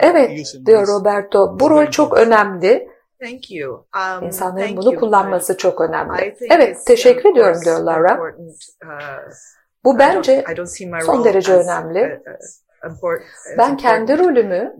Evet 0.00 0.30
diyor 0.66 0.86
Roberto 0.88 1.60
bu 1.60 1.70
rol 1.70 1.86
çok 1.86 2.18
önemli. 2.18 2.88
Um, 4.20 4.26
İnsanların 4.26 4.76
bunu 4.76 4.94
kullanması 5.00 5.56
çok 5.56 5.80
önemli. 5.80 6.36
Evet 6.50 6.86
teşekkür 6.86 7.30
ediyorum 7.30 7.60
diyor 7.64 7.80
Laura. 7.80 8.20
Bu 9.84 9.98
bence 9.98 10.44
son 11.06 11.24
derece 11.24 11.52
önemli. 11.52 12.20
Ben 13.58 13.76
kendi 13.76 14.18
rolümü 14.18 14.76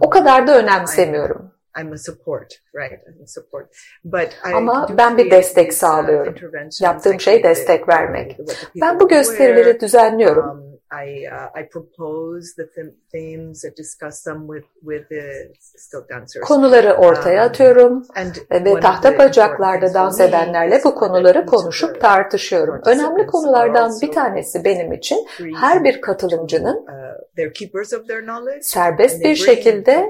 o 0.00 0.10
kadar 0.10 0.46
da 0.46 0.58
önemsemiyorum. 0.58 1.52
I'm 1.78 1.92
a 1.92 1.98
support, 1.98 2.60
right? 2.74 2.92
I'm 2.92 3.22
a 3.22 3.26
support. 3.26 3.66
But 4.04 4.28
Ama 4.54 4.88
ben 4.98 5.18
bir 5.18 5.30
destek 5.30 5.74
sağlıyorum. 5.74 6.34
Yaptığım 6.80 7.20
şey 7.20 7.42
destek 7.42 7.88
vermek. 7.88 8.38
Ben 8.80 9.00
bu 9.00 9.08
gösterileri 9.08 9.80
düzenliyorum. 9.80 10.69
I, 10.92 11.26
uh, 11.26 11.60
I 11.60 11.68
propose 11.68 12.54
the 12.56 12.66
themes 13.12 13.64
and 13.64 13.76
discuss 13.76 14.24
them 14.24 14.48
with, 14.48 14.66
with 14.82 15.08
the 15.08 15.52
still 15.76 16.00
dancers. 16.08 16.44
Konuları 16.44 16.92
ortaya 16.92 17.42
um, 17.42 17.48
atıyorum 17.48 17.92
um, 17.92 18.64
ve 18.64 18.80
tahta 18.80 19.18
bacaklarda 19.18 19.94
dans 19.94 20.20
edenlerle 20.20 20.80
bu 20.84 20.94
konuları 20.94 21.46
konuşup 21.46 22.00
tartışıyorum. 22.00 22.80
Önemli 22.86 23.26
konulardan 23.26 23.92
bir 24.02 24.12
tanesi 24.12 24.64
benim 24.64 24.92
için 24.92 25.26
her 25.60 25.84
bir 25.84 26.00
katılımcının 26.00 26.76
uh, 26.76 27.00
serbest 28.60 29.24
bir 29.24 29.36
şekilde 29.36 30.08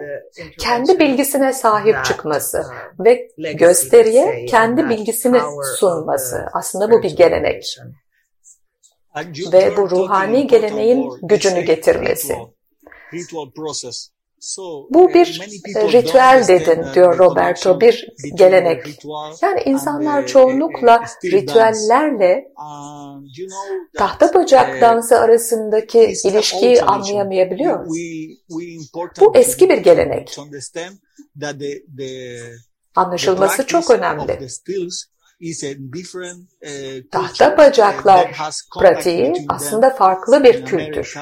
kendi 0.58 0.98
bilgisine 0.98 1.52
sahip 1.52 1.96
uh, 1.96 2.04
çıkması 2.04 2.62
ve 3.04 3.28
gösteriye 3.54 4.46
kendi 4.46 4.88
bilgisini 4.88 5.40
sunması. 5.78 6.46
Aslında 6.52 6.90
bu 6.90 7.02
bir 7.02 7.16
gelenek 7.16 7.76
ve 9.52 9.76
bu 9.76 9.90
ruhani 9.90 10.46
geleneğin 10.46 11.10
gücünü 11.22 11.60
getirmesi. 11.60 12.36
Bu 14.90 15.14
bir 15.14 15.40
ritüel 15.92 16.44
dedin 16.48 16.84
diyor 16.94 17.18
Roberto, 17.18 17.80
bir 17.80 18.08
gelenek. 18.34 18.86
Yani 19.42 19.62
insanlar 19.64 20.26
çoğunlukla 20.26 21.04
ritüellerle 21.24 22.48
tahta 23.96 24.34
bacak 24.34 24.80
dansı 24.80 25.18
arasındaki 25.18 26.14
ilişkiyi 26.24 26.82
anlayamayabiliyor. 26.82 27.86
Bu 29.20 29.36
eski 29.36 29.68
bir 29.68 29.78
gelenek. 29.78 30.38
Anlaşılması 32.94 33.66
çok 33.66 33.90
önemli. 33.90 34.50
Tahta 37.10 37.58
bacaklar 37.58 38.36
pratiği 38.80 39.32
aslında 39.48 39.90
farklı 39.90 40.44
bir 40.44 40.64
kültür. 40.64 41.14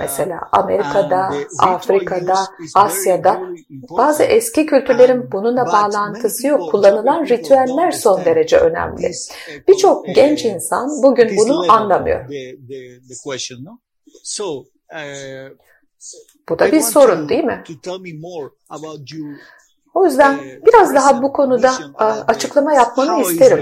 Mesela 0.00 0.40
Amerika'da, 0.52 1.30
Afrika'da, 1.58 2.34
Asya'da 2.74 3.40
bazı 3.98 4.22
eski 4.22 4.66
kültürlerin 4.66 5.32
bununla 5.32 5.66
bağlantısı 5.66 6.46
yok. 6.46 6.70
Kullanılan 6.70 7.26
ritüeller 7.26 7.90
son 7.90 8.24
derece 8.24 8.56
önemli. 8.58 9.10
Birçok 9.68 10.06
genç 10.14 10.44
insan 10.44 10.88
bugün 11.02 11.36
bunu 11.36 11.72
anlamıyor. 11.72 12.28
Bu 16.48 16.58
da 16.58 16.72
bir 16.72 16.80
sorun 16.80 17.28
değil 17.28 17.44
mi? 17.44 17.62
O 19.98 20.04
yüzden 20.04 20.38
biraz 20.66 20.94
daha 20.94 21.22
bu 21.22 21.32
konuda 21.32 21.72
açıklama 22.28 22.74
yapmanı 22.74 23.08
isterim. 23.32 23.58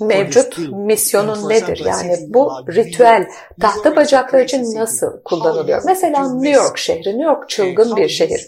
Mevcut 0.00 0.58
misyonun 0.72 1.48
nedir? 1.48 1.82
Yani 1.86 2.16
bu 2.34 2.52
ritüel 2.68 3.28
tahta 3.60 3.96
bacaklar 3.96 4.40
için 4.40 4.74
nasıl 4.74 5.06
kullanılıyor? 5.24 5.82
Mesela 5.86 6.18
New 6.34 6.50
York 6.64 6.78
şehri, 6.78 7.08
New 7.08 7.24
York 7.24 7.48
çılgın 7.48 7.96
bir 7.96 8.08
şehir. 8.08 8.46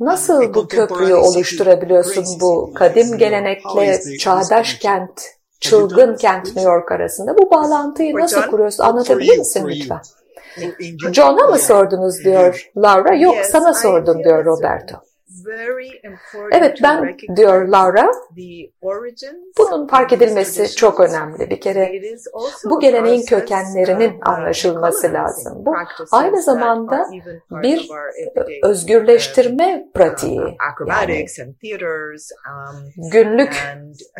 Nasıl 0.00 0.54
bu 0.54 0.68
köprüyü 0.68 1.14
oluşturabiliyorsun 1.34 2.24
bu 2.40 2.74
kadim 2.74 3.18
gelenekle 3.18 3.64
çağdaş 4.18 4.74
kent, 4.74 5.20
çılgın 5.60 6.16
kent 6.16 6.44
New 6.46 6.62
York 6.62 6.92
arasında? 6.92 7.38
Bu 7.38 7.50
bağlantıyı 7.50 8.14
nasıl 8.16 8.36
kuruyorsun? 8.50 8.84
Anlatabilir 8.84 9.38
misin 9.38 9.60
lütfen? 9.82 10.00
John'a 11.12 11.46
mı 11.46 11.58
sordunuz 11.58 12.24
diyor 12.24 12.70
Laura. 12.76 13.14
Yok 13.14 13.36
sana 13.44 13.74
sordum 13.74 14.24
diyor 14.24 14.44
Roberto. 14.44 15.07
Evet 16.52 16.78
ben 16.82 17.16
diyor 17.36 17.68
Laura 17.68 18.10
bunun 19.58 19.86
fark 19.86 20.12
edilmesi 20.12 20.76
çok 20.76 21.00
önemli. 21.00 21.50
Bir 21.50 21.60
kere 21.60 22.02
bu 22.64 22.80
geleneğin 22.80 23.24
kökenlerinin 23.26 24.12
anlaşılması 24.22 25.12
lazım. 25.12 25.52
Bu 25.66 25.74
aynı 26.12 26.42
zamanda 26.42 27.06
bir 27.50 27.88
özgürleştirme 28.62 29.86
pratiği. 29.94 30.40
Yani 30.88 31.26
günlük 33.12 33.62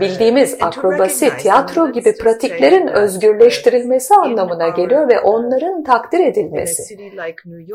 bildiğimiz 0.00 0.56
akrobasi, 0.60 1.36
tiyatro 1.36 1.92
gibi 1.92 2.16
pratiklerin 2.16 2.86
özgürleştirilmesi 2.86 4.14
anlamına 4.14 4.68
geliyor 4.68 5.08
ve 5.08 5.20
onların 5.20 5.84
takdir 5.84 6.20
edilmesi. 6.20 6.96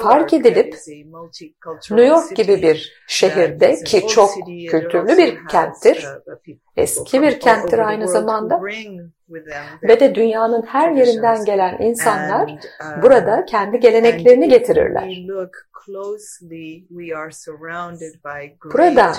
Fark 0.01 0.33
edilip 0.33 0.75
New 1.91 2.05
York 2.05 2.35
gibi 2.35 2.61
bir 2.61 3.03
şehirde 3.29 3.83
ki 3.83 4.07
çok 4.07 4.29
kültürlü 4.69 5.17
bir 5.17 5.47
kenttir, 5.47 6.07
eski 6.75 7.21
bir 7.21 7.39
kenttir 7.39 7.79
aynı 7.79 8.07
zamanda 8.07 8.61
ve 9.83 9.99
de 9.99 10.15
dünyanın 10.15 10.61
her 10.61 10.91
yerinden 10.91 11.45
gelen 11.45 11.77
insanlar 11.81 12.55
burada 13.01 13.45
kendi 13.45 13.79
geleneklerini 13.79 14.49
getirirler. 14.49 15.09
Burada 18.73 19.13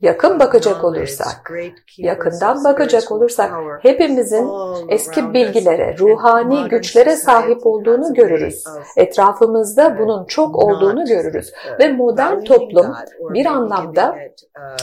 yakın 0.00 0.40
bakacak 0.40 0.84
olursak, 0.84 1.52
yakından 1.98 2.64
bakacak 2.64 3.12
olursak 3.12 3.52
hepimizin 3.82 4.48
eski 4.88 5.34
bilgilere, 5.34 5.96
ruhani 5.98 6.68
güçlere 6.68 7.16
sahip 7.16 7.66
olduğunu 7.66 8.14
görürüz. 8.14 8.64
Etrafımızda 8.96 9.98
bunun 9.98 10.26
çok 10.26 10.56
olduğunu 10.56 11.04
görürüz. 11.04 11.52
Ve 11.80 11.88
modern 11.92 12.40
toplum 12.40 12.94
bir 13.20 13.46
anlamda 13.46 14.16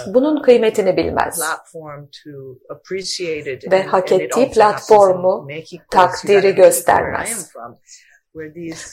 bunun 0.08 0.42
kıymetini 0.42 0.98
bilmez. 0.98 1.42
Ve 3.72 3.84
hak 3.84 4.12
ettiği 4.12 4.52
platformu, 4.52 5.48
takdiri 5.92 6.56
göstermez. 6.56 7.54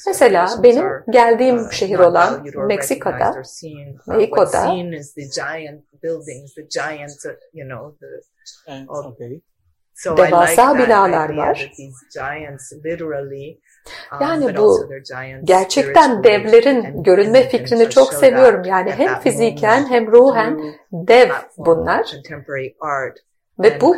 Mesela 0.06 0.46
benim 0.62 0.84
geldiğim 1.10 1.72
şehir 1.72 1.98
olan 1.98 2.44
Meksika'da, 2.66 3.42
Mexico'da 4.06 4.66
devasa 10.16 10.78
binalar 10.78 11.36
var. 11.36 11.72
Yani 14.20 14.56
bu 14.56 14.88
gerçekten 15.44 16.24
devlerin 16.24 17.02
görünme 17.02 17.48
fikrini 17.48 17.90
çok 17.90 18.14
seviyorum. 18.14 18.64
Yani 18.64 18.90
hem 18.90 19.20
fiziken 19.20 19.86
hem 19.90 20.06
ruhen 20.12 20.60
dev 20.92 21.30
bunlar. 21.56 22.06
Ve 23.58 23.80
bu 23.80 23.96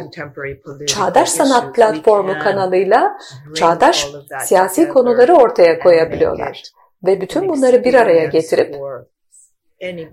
Çağdaş 0.86 1.28
Sanat 1.28 1.74
Platformu 1.74 2.38
kanalıyla 2.38 3.18
çağdaş 3.54 4.08
siyasi 4.44 4.88
konuları 4.88 5.34
ortaya 5.34 5.78
koyabiliyorlar. 5.78 6.62
Ve 7.06 7.20
bütün 7.20 7.48
bunları 7.48 7.84
bir 7.84 7.94
araya 7.94 8.24
getirip 8.24 8.74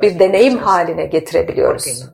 bir 0.01 0.19
deneyim 0.19 0.57
haline 0.57 1.05
getirebiliyoruz. 1.05 2.05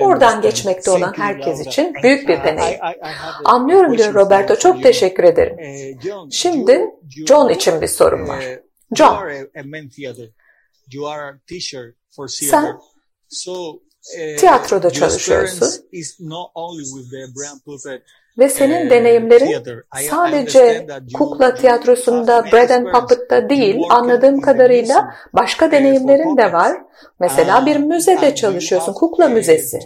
Oradan 0.00 0.40
geçmekte 0.40 0.90
olan 0.90 1.12
herkes 1.16 1.66
için 1.66 1.94
büyük 2.02 2.28
bir 2.28 2.44
deneyim. 2.44 2.80
Anlıyorum 3.44 3.98
diyor 3.98 4.14
Roberto. 4.14 4.56
Çok 4.56 4.82
teşekkür 4.82 5.24
ederim. 5.24 5.56
Şimdi 6.30 6.90
John 7.28 7.48
için 7.48 7.80
bir 7.80 7.86
sorum 7.86 8.28
var. 8.28 8.44
John, 8.96 9.16
sen 12.28 12.78
tiyatroda 14.38 14.90
çalışıyorsun 14.90 15.68
ve 18.38 18.48
senin 18.48 18.90
deneyimlerin 18.90 19.64
sadece 20.10 20.86
kukla 21.14 21.54
tiyatrosunda, 21.54 22.44
bread 22.52 22.70
and 22.70 22.86
puppet'ta 22.92 23.48
değil, 23.48 23.76
anladığım 23.90 24.40
kadarıyla 24.40 25.14
başka 25.32 25.70
deneyimlerin 25.72 26.36
de 26.36 26.52
var. 26.52 26.76
Mesela 27.20 27.66
bir 27.66 27.76
müzede 27.76 28.34
çalışıyorsun, 28.34 28.92
kukla 28.92 29.28
müzesi. 29.28 29.78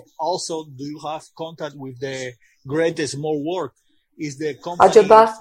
Acaba 4.78 5.34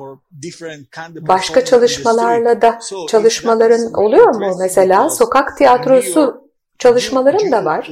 başka 1.28 1.66
çalışmalarla 1.66 2.62
da 2.62 2.80
çalışmaların 3.10 3.94
oluyor 3.94 4.36
mu? 4.36 4.56
Mesela 4.60 5.10
sokak 5.10 5.58
tiyatrosu 5.58 6.47
çalışmalarım 6.80 7.52
da 7.52 7.66
var. 7.66 7.88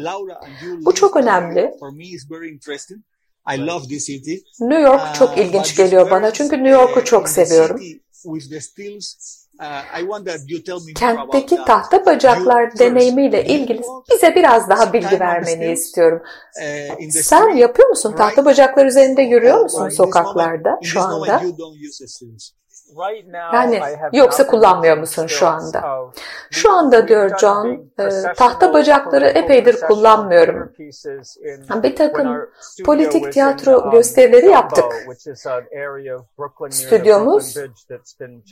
Bu 0.86 0.94
çok 0.96 1.16
önemli. 1.16 1.72
New 4.60 4.82
York 4.82 5.16
çok 5.16 5.38
ilginç 5.38 5.76
geliyor 5.78 6.12
bana 6.12 6.32
çünkü 6.34 6.56
New 6.56 6.70
York'u 6.70 7.04
çok 7.04 7.30
seviyorum. 7.30 7.80
Kentteki 10.94 11.56
tahta 11.66 12.06
bacaklar 12.06 12.78
deneyimiyle 12.80 13.46
ilgili 13.46 13.82
bize 14.14 14.36
biraz 14.36 14.70
daha 14.70 14.94
bilgi 14.94 15.20
vermeni 15.20 15.56
istiyorum. 15.74 16.22
Sen 17.24 17.56
yapıyor 17.56 17.90
musun? 17.90 18.10
Tahta 18.18 18.46
bacaklar 18.46 18.86
üzerinde 18.86 19.22
yürüyor 19.22 19.60
musun 19.62 19.78
sokaklarda 19.90 20.80
şu 20.84 21.00
anda? 21.02 21.42
Yani 23.54 23.82
yoksa 24.14 24.48
kullanmıyor 24.48 24.98
musun 24.98 25.28
şu 25.28 25.48
anda? 25.48 25.84
Şu 26.52 26.72
anda 26.72 27.08
diyor 27.08 27.38
John, 27.38 27.92
e, 28.00 28.34
tahta 28.38 28.74
bacakları 28.74 29.26
epeydir 29.26 29.82
kullanmıyorum. 29.82 30.74
Bir 31.84 31.96
takım 31.96 32.50
politik 32.86 33.34
tiyatro 33.34 33.92
gösterileri 33.92 34.46
yaptık. 34.46 34.86
Stüdyomuz 36.70 37.56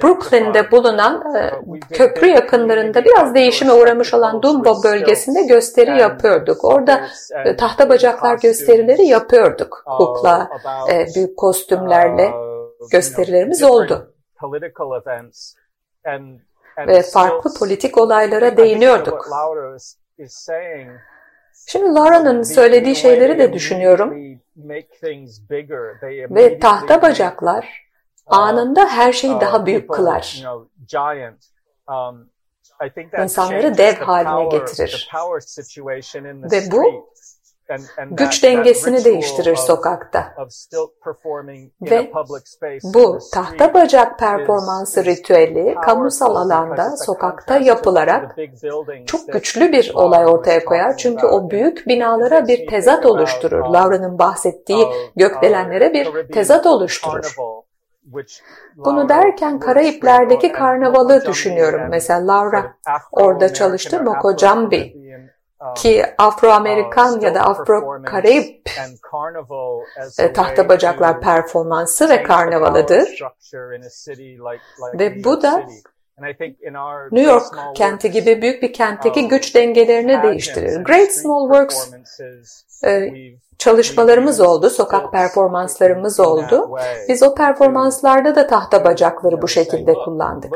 Brooklyn'de 0.03 0.71
bulunan 0.71 1.35
e, 1.35 1.51
köprü 1.91 2.27
yakınlarında 2.27 3.05
biraz 3.05 3.35
değişime 3.35 3.73
uğramış 3.73 4.13
olan 4.13 4.41
Dumbo 4.41 4.83
bölgesinde 4.83 5.43
gösteri 5.43 5.99
yapıyorduk. 5.99 6.63
Orada 6.63 7.01
e, 7.45 7.55
tahta 7.55 7.89
bacaklar 7.89 8.39
gösterileri 8.39 9.05
yapıyorduk. 9.05 9.83
Kukla, 9.97 10.49
büyük 11.15 11.37
kostümlerle 11.37 12.31
gösterilerimiz 12.91 13.63
oldu 13.63 14.12
ve 16.77 17.01
farklı 17.13 17.53
politik 17.59 17.97
olaylara 17.97 18.57
değiniyorduk. 18.57 19.27
Şimdi 21.67 21.93
Laura'nın 21.93 22.43
söylediği 22.43 22.95
şeyleri 22.95 23.39
de 23.39 23.53
düşünüyorum. 23.53 24.11
Ve 26.35 26.59
tahta 26.59 27.01
bacaklar 27.01 27.83
anında 28.25 28.87
her 28.89 29.13
şeyi 29.13 29.41
daha 29.41 29.65
büyük 29.65 29.89
kılar. 29.89 30.43
İnsanları 33.23 33.77
dev 33.77 33.95
haline 33.95 34.29
getirir. 34.49 35.09
Ve 36.51 36.71
bu 36.71 37.09
güç 38.11 38.43
dengesini 38.43 39.05
değiştirir 39.05 39.55
sokakta. 39.55 40.33
Ve 41.81 42.11
bu 42.83 43.19
tahta 43.33 43.73
bacak 43.73 44.19
performansı 44.19 45.05
ritüeli 45.05 45.75
kamusal 45.85 46.35
alanda 46.35 46.97
sokakta 46.97 47.57
yapılarak 47.57 48.37
çok 49.05 49.27
güçlü 49.33 49.71
bir 49.71 49.91
olay 49.93 50.25
ortaya 50.25 50.65
koyar. 50.65 50.97
Çünkü 50.97 51.25
o 51.25 51.49
büyük 51.49 51.87
binalara 51.87 52.47
bir 52.47 52.67
tezat 52.67 53.05
oluşturur. 53.05 53.65
Laura'nın 53.65 54.19
bahsettiği 54.19 54.87
gökdelenlere 55.15 55.93
bir 55.93 56.27
tezat 56.33 56.65
oluşturur. 56.65 57.35
Bunu 58.75 59.09
derken 59.09 59.59
Karayipler'deki 59.59 60.51
karnavalı 60.51 61.25
düşünüyorum. 61.25 61.81
Mesela 61.89 62.27
Laura 62.27 62.73
orada 63.11 63.53
çalıştı. 63.53 64.03
Moko 64.03 64.37
Jambi 64.37 65.02
ki 65.75 66.05
Afro-Amerikan 66.17 67.19
ya 67.19 67.35
da 67.35 67.39
Afro-Karayip 67.39 68.69
e, 70.19 70.33
tahta 70.33 70.69
bacaklar 70.69 71.21
performansı 71.21 72.09
ve 72.09 72.23
karnavalıdır. 72.23 73.19
Ve 74.99 75.23
bu 75.23 75.41
da 75.41 75.63
New 77.11 77.31
York 77.31 77.45
kenti 77.75 78.11
gibi 78.11 78.41
büyük 78.41 78.63
bir 78.63 78.73
kentteki 78.73 79.27
güç 79.27 79.55
dengelerini 79.55 80.23
değiştirir. 80.23 80.83
Great 80.83 81.11
Small 81.11 81.47
Works 81.47 81.91
e, 82.85 83.09
çalışmalarımız 83.57 84.41
oldu, 84.41 84.69
sokak 84.69 85.11
performanslarımız 85.11 86.19
oldu. 86.19 86.69
Biz 87.09 87.23
o 87.23 87.35
performanslarda 87.35 88.35
da 88.35 88.47
tahta 88.47 88.85
bacakları 88.85 89.41
bu 89.41 89.47
şekilde 89.47 89.93
kullandık. 89.93 90.51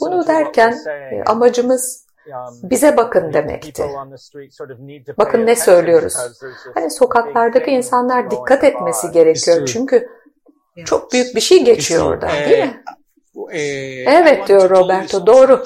Bunu 0.00 0.26
derken 0.26 0.74
e, 0.88 1.22
amacımız 1.26 2.06
bize 2.62 2.96
bakın 2.96 3.32
demekti. 3.32 3.82
Bakın 5.18 5.46
ne 5.46 5.56
söylüyoruz. 5.56 6.14
Hani 6.74 6.90
sokaklardaki 6.90 7.70
insanlar 7.70 8.30
dikkat 8.30 8.64
etmesi 8.64 9.10
gerekiyor 9.10 9.56
çünkü 9.66 10.08
çok 10.84 11.12
büyük 11.12 11.34
bir 11.34 11.40
şey 11.40 11.64
geçiyor 11.64 12.06
orada 12.06 12.28
değil 12.48 12.58
mi? 12.64 12.82
Evet 14.06 14.48
diyor 14.48 14.70
Roberto 14.70 15.26
doğru. 15.26 15.64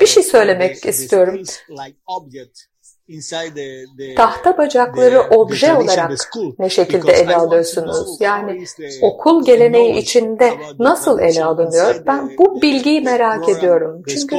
Bir 0.00 0.06
şey 0.06 0.22
söylemek 0.22 0.86
istiyorum. 0.86 1.42
Tahta 4.16 4.58
bacakları 4.58 5.20
obje 5.20 5.66
olarak 5.74 6.10
ne 6.58 6.70
şekilde 6.70 7.12
ele 7.12 7.36
alıyorsunuz? 7.36 8.20
Yani 8.20 8.64
okul 9.02 9.44
geleneği 9.44 9.94
içinde 9.98 10.52
nasıl 10.78 11.20
ele 11.20 11.44
alınıyor? 11.44 12.06
Ben 12.06 12.30
bu 12.38 12.62
bilgiyi 12.62 13.00
merak 13.00 13.48
ediyorum. 13.48 14.02
Çünkü 14.08 14.36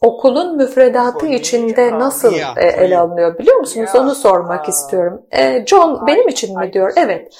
okulun 0.00 0.56
müfredatı 0.56 1.26
içinde 1.26 1.98
nasıl 1.98 2.34
e, 2.56 2.66
ele 2.66 2.98
alınıyor 2.98 3.38
biliyor 3.38 3.56
musunuz? 3.56 3.90
Onu 3.94 4.14
sormak 4.14 4.68
istiyorum. 4.68 5.22
E, 5.32 5.66
John 5.66 6.06
benim 6.06 6.28
için 6.28 6.58
mi 6.58 6.72
diyor? 6.72 6.92
Evet. 6.96 7.32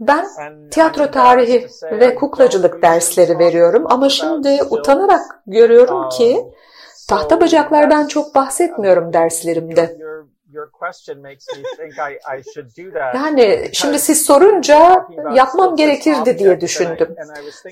Ben 0.00 0.26
tiyatro 0.70 1.10
tarihi 1.10 1.66
ve 1.82 2.14
kuklacılık 2.14 2.82
dersleri 2.82 3.38
veriyorum 3.38 3.84
ama 3.88 4.08
şimdi 4.08 4.58
utanarak 4.70 5.20
görüyorum 5.46 6.08
ki 6.08 6.44
tahta 7.08 7.40
bacaklardan 7.40 8.06
çok 8.06 8.34
bahsetmiyorum 8.34 9.12
derslerimde. 9.12 9.96
Yani 13.14 13.68
şimdi 13.72 13.98
siz 13.98 14.26
sorunca 14.26 15.06
yapmam 15.34 15.76
gerekirdi 15.76 16.38
diye 16.38 16.60
düşündüm. 16.60 17.16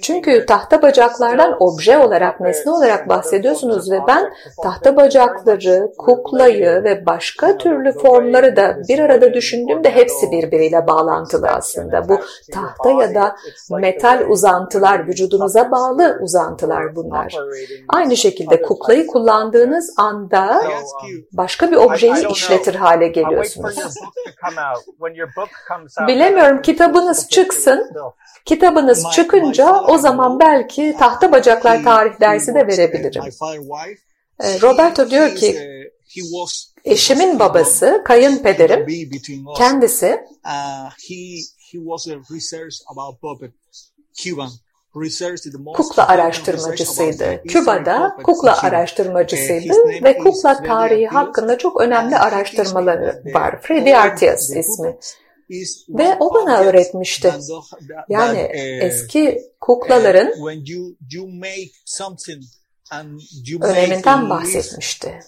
Çünkü 0.02 0.46
tahta 0.46 0.82
bacaklardan 0.82 1.56
obje 1.60 1.98
olarak, 1.98 2.40
nesne 2.40 2.72
olarak 2.72 3.08
bahsediyorsunuz 3.08 3.90
ve 3.90 4.00
ben 4.08 4.32
tahta 4.62 4.96
bacakları, 4.96 5.92
kuklayı 5.98 6.84
ve 6.84 7.06
başka 7.06 7.58
türlü 7.58 7.92
formları 7.92 8.56
da 8.56 8.76
bir 8.88 8.98
arada 8.98 9.34
düşündüğümde 9.34 9.90
hepsi 9.90 10.30
birbiriyle 10.30 10.86
bağlantılı 10.86 11.46
aslında. 11.46 12.08
Bu 12.08 12.20
tahta 12.52 12.90
ya 12.90 13.14
da 13.14 13.36
metal 13.70 14.26
uzantılar, 14.28 15.06
vücudunuza 15.08 15.70
bağlı 15.70 16.18
uzantılar 16.22 16.96
bunlar. 16.96 17.34
Aynı 17.88 18.16
şekilde 18.16 18.62
kuklayı 18.62 19.06
kullandığınız 19.06 19.94
anda 19.98 20.62
başka 21.32 21.70
bir 21.70 21.76
objeyi 21.76 22.28
işletir 22.66 22.78
hale 22.78 23.08
geliyorsunuz. 23.08 23.94
Bilemiyorum 26.08 26.62
kitabınız 26.62 27.28
çıksın. 27.28 27.90
Kitabınız 28.44 29.04
çıkınca 29.12 29.82
o 29.82 29.98
zaman 29.98 30.40
belki 30.40 30.96
tahta 30.98 31.32
bacaklar 31.32 31.84
tarih 31.84 32.20
dersi 32.20 32.54
de 32.54 32.66
verebilirim. 32.66 33.22
Roberto 34.62 35.10
diyor 35.10 35.34
ki 35.34 35.58
eşimin 36.84 37.38
babası, 37.38 38.02
kayınpederim 38.04 38.86
kendisi 39.56 40.20
kukla 45.74 46.08
araştırmacısıydı. 46.08 47.42
Küba'da 47.48 48.16
kukla 48.24 48.62
araştırmacısıydı 48.62 49.74
ve 50.04 50.18
kukla 50.18 50.62
tarihi 50.62 51.06
hakkında 51.06 51.58
çok 51.58 51.80
önemli 51.80 52.16
araştırmaları 52.16 53.22
var. 53.34 53.62
Freddy 53.62 53.96
Artias 53.96 54.50
ismi. 54.50 54.96
Ve 55.88 56.16
o 56.20 56.34
bana 56.34 56.60
öğretmişti. 56.60 57.32
Yani 58.08 58.38
eski 58.80 59.42
kuklaların 59.60 60.34
öneminden 63.60 64.30
bahsetmişti. 64.30 65.20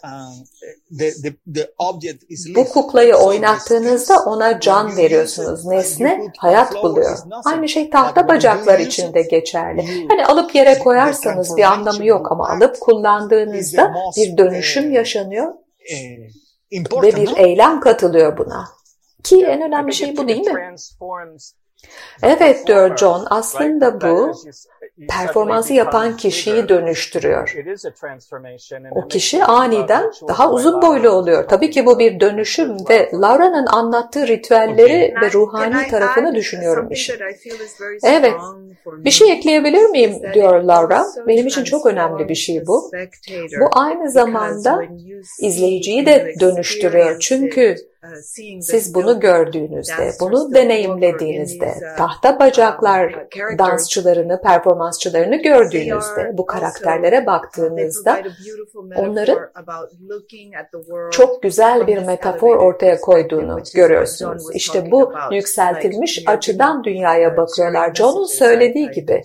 Bu 2.54 2.68
kuklayı 2.68 3.14
oynattığınızda 3.14 4.18
ona 4.24 4.60
can 4.60 4.96
veriyorsunuz. 4.96 5.64
Nesne 5.64 6.32
hayat 6.38 6.82
buluyor. 6.82 7.18
Aynı 7.44 7.68
şey 7.68 7.90
tahta 7.90 8.28
bacaklar 8.28 8.78
için 8.78 9.14
de 9.14 9.22
geçerli. 9.22 10.08
Hani 10.08 10.26
alıp 10.26 10.54
yere 10.54 10.78
koyarsanız 10.78 11.56
bir 11.56 11.62
anlamı 11.62 12.06
yok 12.06 12.32
ama 12.32 12.48
alıp 12.48 12.80
kullandığınızda 12.80 13.94
bir 14.16 14.36
dönüşüm 14.36 14.92
yaşanıyor 14.92 15.54
ve 17.02 17.16
bir 17.16 17.36
eylem 17.36 17.80
katılıyor 17.80 18.38
buna. 18.38 18.68
Ki 19.24 19.44
en 19.46 19.62
önemli 19.62 19.94
şey 19.94 20.16
bu 20.16 20.28
değil 20.28 20.46
mi? 20.46 20.74
Evet 22.22 22.66
diyor 22.66 22.96
John 22.96 23.26
aslında 23.30 24.00
bu 24.00 24.32
performansı 25.08 25.74
yapan 25.74 26.16
kişiyi 26.16 26.68
dönüştürüyor. 26.68 27.54
O 28.90 29.08
kişi 29.08 29.44
aniden 29.44 30.12
daha 30.28 30.52
uzun 30.52 30.82
boylu 30.82 31.10
oluyor. 31.10 31.48
Tabii 31.48 31.70
ki 31.70 31.86
bu 31.86 31.98
bir 31.98 32.20
dönüşüm 32.20 32.76
ve 32.90 33.10
Laura'nın 33.14 33.66
anlattığı 33.66 34.26
ritüelleri 34.26 35.14
ve 35.22 35.32
ruhani 35.32 35.88
tarafını 35.90 36.34
düşünüyorum 36.34 36.90
işin. 36.90 37.14
Evet, 38.04 38.34
bir 38.86 39.10
şey 39.10 39.32
ekleyebilir 39.32 39.84
miyim 39.84 40.14
diyor 40.34 40.62
Laura. 40.62 41.06
Benim 41.26 41.46
için 41.46 41.64
çok 41.64 41.86
önemli 41.86 42.28
bir 42.28 42.34
şey 42.34 42.66
bu. 42.66 42.90
Bu 43.60 43.68
aynı 43.72 44.10
zamanda 44.10 44.84
izleyiciyi 45.40 46.06
de 46.06 46.34
dönüştürüyor. 46.40 47.16
Çünkü 47.20 47.76
siz 48.60 48.94
bunu 48.94 49.20
gördüğünüzde, 49.20 50.10
bunu 50.20 50.54
deneyimlediğinizde, 50.54 51.74
tahta 51.98 52.38
bacaklar 52.40 53.26
dansçılarını, 53.58 54.42
performansçılarını 54.42 55.36
gördüğünüzde, 55.36 56.30
bu 56.38 56.46
karakterlere 56.46 57.26
baktığınızda 57.26 58.22
onların 58.96 59.38
çok 61.10 61.42
güzel 61.42 61.86
bir 61.86 61.98
metafor 62.06 62.56
ortaya 62.56 63.00
koyduğunu 63.00 63.62
görüyorsunuz. 63.74 64.42
İşte 64.54 64.90
bu 64.90 65.12
yükseltilmiş 65.32 66.22
açıdan 66.26 66.84
dünyaya 66.84 67.36
bakıyorlar. 67.36 67.94
John'un 67.94 68.24
söylediği 68.26 68.90
gibi. 68.90 69.22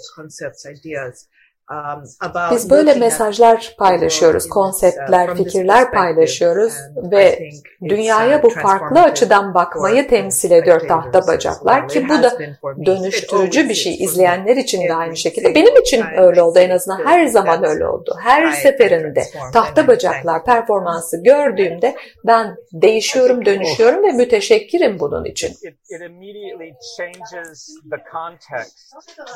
Biz 2.52 2.69
böyle 2.69 2.93
mesajlar 2.93 3.76
paylaşıyoruz, 3.78 4.49
konseptler, 4.49 5.36
fikirler 5.36 5.91
paylaşıyoruz 5.91 6.73
ve 7.12 7.49
dünyaya 7.89 8.43
bu 8.43 8.49
farklı 8.49 9.02
açıdan 9.02 9.54
bakmayı 9.54 10.08
temsil 10.08 10.52
ediyor 10.52 10.88
tahta 10.88 11.28
bacaklar 11.28 11.88
ki 11.88 12.10
bu 12.10 12.23
da 12.23 12.38
dönüştürücü 12.86 13.69
bir 13.69 13.73
şey. 13.73 13.93
izleyenler 13.93 14.56
için 14.56 14.88
de 14.88 14.93
aynı 14.93 15.17
şekilde. 15.17 15.56
Benim 15.56 15.82
için 15.82 16.06
öyle 16.17 16.41
oldu. 16.41 16.60
En 16.60 16.69
azından 16.69 17.06
her 17.06 17.26
zaman 17.26 17.65
öyle 17.65 17.88
oldu. 17.88 18.17
Her 18.21 18.52
seferinde 18.52 19.23
tahta 19.54 19.88
bacaklar 19.88 20.45
performansı 20.45 21.23
gördüğümde 21.23 21.95
ben 22.28 22.56
değişiyorum, 22.73 23.45
dönüşüyorum 23.45 24.04
ve 24.04 24.12
müteşekkirim 24.12 24.99
bunun 24.99 25.26
için. 25.26 25.58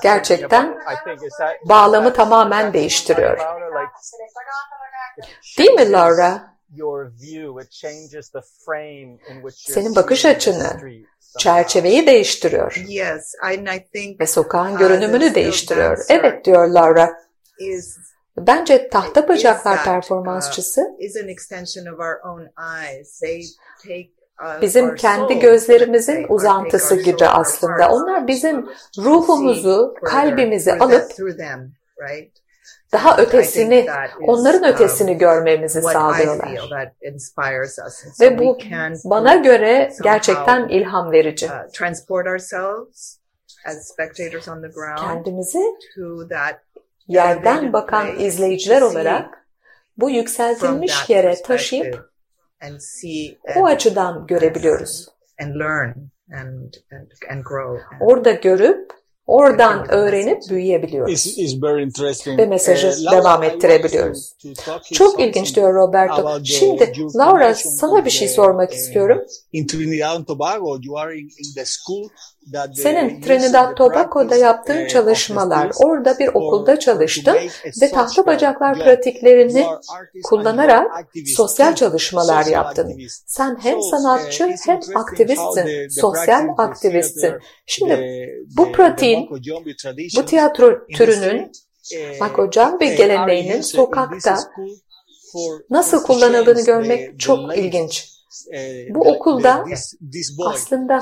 Gerçekten 0.03 0.77
bağlamı 1.69 2.13
tamamen 2.17 2.73
değiştiriyor. 2.73 3.37
Değil 5.57 5.71
mi 5.71 5.91
Laura? 5.91 6.57
Senin 9.73 9.95
bakış 9.95 10.25
açını, 10.25 10.79
çerçeveyi 11.39 12.07
değiştiriyor. 12.07 12.83
Ve 14.19 14.27
sokağın 14.27 14.77
görünümünü 14.77 15.35
değiştiriyor. 15.35 16.05
Evet 16.09 16.45
diyor 16.45 16.67
Laura. 16.67 17.13
Bence 18.37 18.89
tahta 18.89 19.27
bacaklar 19.27 19.83
performansçısı 19.83 20.81
bizim 24.61 24.95
kendi 24.95 25.39
gözlerimizin 25.39 26.25
uzantısı 26.29 26.95
gibi 26.95 27.25
aslında. 27.25 27.89
Onlar 27.89 28.27
bizim 28.27 28.65
ruhumuzu, 28.97 29.93
kalbimizi 30.03 30.73
alıp 30.73 31.11
daha 32.93 33.17
ötesini, 33.17 33.85
onların 34.27 34.73
ötesini 34.73 35.17
görmemizi 35.17 35.81
sağlıyorlar. 35.93 36.47
Ve 38.21 38.39
bu 38.39 38.57
bana 39.05 39.35
göre 39.35 39.89
gerçekten 40.03 40.67
ilham 40.69 41.11
verici. 41.11 41.47
Kendimizi 44.97 45.59
yerden 47.07 47.73
bakan 47.73 48.19
izleyiciler 48.19 48.81
olarak 48.81 49.47
bu 49.97 50.09
yükseltilmiş 50.09 50.91
yere 51.09 51.41
taşıyıp 51.43 52.11
o 53.55 53.65
açıdan 53.65 54.27
görebiliyoruz. 54.27 55.07
Orada 57.99 58.31
görüp 58.31 58.91
Oradan 59.27 59.91
öğrenip 59.91 60.41
büyüyebiliyoruz. 60.49 61.13
Ve 62.37 62.45
mesajı 62.45 62.87
uh, 62.87 63.11
devam 63.11 63.43
ettirebiliyoruz. 63.43 64.33
Çok 64.93 65.19
ilginç 65.19 65.55
diyor 65.55 65.73
Roberto. 65.73 66.21
Şimdi 66.59 66.93
Laura 67.15 67.55
sana 67.55 68.05
bir 68.05 68.09
şey 68.09 68.27
sormak 68.27 68.73
istiyorum. 68.73 69.21
Senin 72.75 73.21
Trinidad 73.21 73.75
Tobago'da 73.75 74.35
yaptığın 74.35 74.83
uh, 74.83 74.87
çalışmalar, 74.87 75.71
orada 75.83 76.19
bir 76.19 76.27
okulda 76.27 76.79
çalıştın 76.79 77.37
ve 77.81 77.91
tahta 77.91 78.25
bacaklar 78.25 78.79
pratiklerini 78.79 79.65
kullanarak 80.23 80.87
sosyal 81.35 81.75
çalışmalar 81.75 82.45
yaptın. 82.45 82.93
Sen 83.25 83.57
hem 83.61 83.81
sanatçı 83.81 84.55
hem 84.65 84.79
aktivistsin, 84.95 85.89
sosyal 85.89 86.47
aktivistsin. 86.57 87.33
Şimdi 87.65 88.29
bu 88.57 88.71
pratiğin, 88.71 89.29
bu 90.17 90.25
tiyatro 90.25 90.87
türünün 90.87 91.51
Makocan 92.19 92.79
ve 92.79 92.85
geleneğinin 92.85 93.61
sokakta 93.61 94.37
nasıl 95.69 96.03
kullanıldığını 96.03 96.65
görmek 96.65 97.19
çok 97.19 97.57
ilginç. 97.57 98.16
Bu 98.89 98.99
okulda 98.99 99.65
aslında 100.47 100.99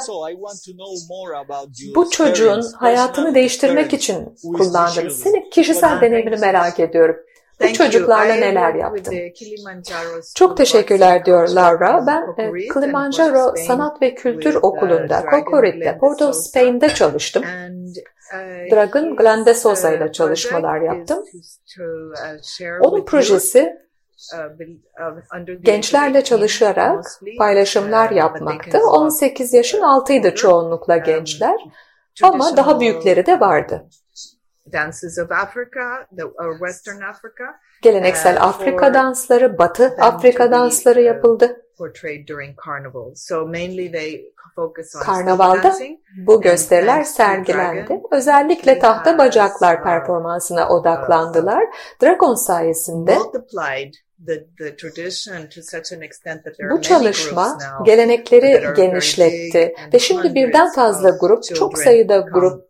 bu 1.96 2.10
çocuğun 2.10 2.62
hayatını 2.76 3.36
değiştirmek 3.36 3.94
için 3.94 4.36
kullandın. 4.58 5.10
Senin 5.10 5.50
kişisel 5.50 6.02
deneyimini 6.02 6.36
merak 6.38 6.80
ediyorum. 6.80 7.16
Bu 7.64 7.74
çocuklarla 7.74 8.34
neler 8.36 8.76
yaptın? 8.76 9.14
Çok 10.36 10.58
teşekkürler 10.58 11.26
diyor 11.26 11.50
Laura. 11.50 12.04
Ben 12.08 12.44
e, 12.44 12.68
Kilimanjaro 12.74 13.54
Sanat 13.68 14.02
ve 14.02 14.16
Kültür 14.16 14.56
Okulunda, 14.62 15.24
Cocorit'te, 15.32 15.98
Porto 15.98 16.34
Spain'de 16.34 16.90
çalıştım. 16.90 17.44
Dragon 18.72 19.16
Glandesosa 19.16 19.92
ile 19.94 20.12
çalışmalar 20.12 20.82
yaptım. 20.82 21.24
Onun 22.82 23.06
projesi 23.06 23.85
gençlerle 25.62 26.24
çalışarak 26.24 27.06
paylaşımlar 27.38 28.12
yapmaktı. 28.12 28.80
18 28.90 29.54
yaşın 29.54 29.82
altıydı 29.82 30.36
çoğunlukla 30.36 30.98
gençler 30.98 31.56
ama 32.24 32.58
daha 32.58 32.80
büyükleri 32.80 33.26
de 33.26 33.40
vardı. 33.40 33.86
Geleneksel 37.82 38.44
Afrika 38.44 38.94
dansları, 38.94 39.58
Batı 39.58 39.96
Afrika 40.00 40.52
dansları 40.52 41.02
yapıldı. 41.02 41.62
Karnavalda 45.06 45.74
bu 46.28 46.42
gösteriler 46.42 47.04
sergilendi. 47.04 48.02
Özellikle 48.12 48.80
tahta 48.80 49.18
bacaklar 49.18 49.84
performansına 49.84 50.70
odaklandılar. 50.70 51.64
Dragon 52.02 52.36
sayesinde 52.36 53.18
bu 56.72 56.82
çalışma 56.82 57.58
gelenekleri 57.86 58.76
genişletti 58.76 59.76
ve 59.94 60.00
şimdi 60.00 60.36
birden 60.36 60.72
fazla 60.72 61.10
grup, 61.10 61.44
çok 61.56 61.78
sayıda 61.78 62.18
grup, 62.18 62.66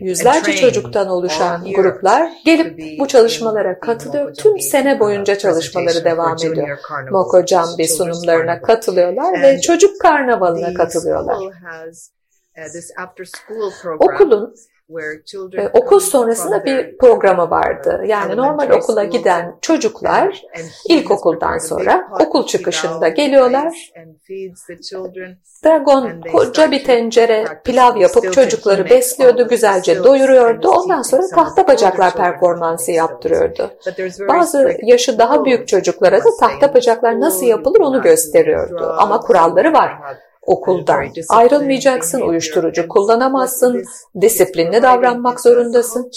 yüzlerce 0.00 0.56
çocuktan 0.56 1.08
oluşan 1.08 1.64
gruplar 1.72 2.32
gelip 2.44 2.98
bu 3.00 3.08
çalışmalara 3.08 3.80
katılıyor. 3.80 4.34
Tüm 4.34 4.60
sene 4.60 5.00
boyunca 5.00 5.38
çalışmaları 5.38 6.04
devam 6.04 6.36
ediyor. 6.36 6.78
Moko 7.10 7.44
Cambi 7.44 7.88
sunumlarına 7.88 8.62
katılıyorlar 8.62 9.42
ve 9.42 9.60
çocuk 9.60 10.00
karnavalına 10.00 10.74
katılıyorlar. 10.74 11.36
Uh, 12.58 13.96
Okulun 14.00 14.54
ee, 15.56 15.68
okul 15.72 16.00
sonrasında 16.00 16.64
bir 16.64 16.98
programı 16.98 17.50
vardı. 17.50 18.02
Yani 18.06 18.36
normal 18.36 18.70
okula 18.70 19.04
giden 19.04 19.56
çocuklar 19.60 20.42
ilkokuldan 20.88 21.58
sonra 21.58 22.08
okul 22.20 22.46
çıkışında 22.46 23.08
geliyorlar. 23.08 23.92
Dragon 25.64 26.20
koca 26.32 26.70
bir 26.70 26.84
tencere 26.84 27.44
pilav 27.64 27.96
yapıp 27.96 28.32
çocukları 28.32 28.90
besliyordu, 28.90 29.48
güzelce 29.48 30.04
doyuruyordu. 30.04 30.68
Ondan 30.68 31.02
sonra 31.02 31.22
tahta 31.34 31.68
bacaklar 31.68 32.14
performansı 32.14 32.92
yaptırıyordu. 32.92 33.70
Bazı 34.28 34.76
yaşı 34.82 35.18
daha 35.18 35.44
büyük 35.44 35.68
çocuklara 35.68 36.18
da 36.18 36.28
tahta 36.40 36.74
bacaklar 36.74 37.20
nasıl 37.20 37.46
yapılır 37.46 37.80
onu 37.80 38.02
gösteriyordu. 38.02 38.94
Ama 38.98 39.20
kuralları 39.20 39.72
var 39.72 39.98
okuldan. 40.48 41.06
Ayrılmayacaksın, 41.28 42.20
uyuşturucu 42.20 42.88
kullanamazsın, 42.88 43.84
disiplinli 44.20 44.82
davranmak 44.82 45.40
zorundasın. 45.40 46.10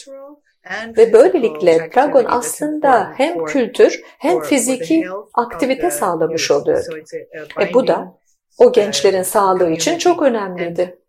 Ve 0.98 1.14
böylelikle 1.14 1.90
Dragon 1.96 2.26
aslında 2.28 3.12
hem 3.16 3.46
kültür 3.46 4.02
hem 4.20 4.42
fiziki 4.42 5.06
aktivite 5.34 5.92
sağlamış 5.92 6.52
oluyor. 6.52 6.86
E 7.62 7.74
bu 7.74 7.88
da 7.88 8.18
o 8.58 8.72
gençlerin 8.72 9.24
sağlığı 9.24 9.70
için 9.72 9.98
çok 9.98 10.22
önemliydi. 10.22 11.01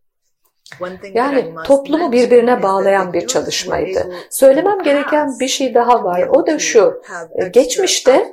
Yani 1.14 1.55
toplumu 1.64 2.12
birbirine 2.12 2.62
bağlayan 2.62 3.12
bir 3.12 3.27
çalışmaydı. 3.27 4.12
Söylemem 4.31 4.83
gereken 4.83 5.29
bir 5.40 5.48
şey 5.48 5.75
daha 5.75 6.05
var. 6.05 6.29
O 6.29 6.46
da 6.46 6.59
şu. 6.59 7.03
E, 7.35 7.48
geçmişte 7.48 8.33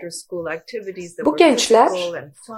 bu 1.25 1.35
gençler 1.35 1.89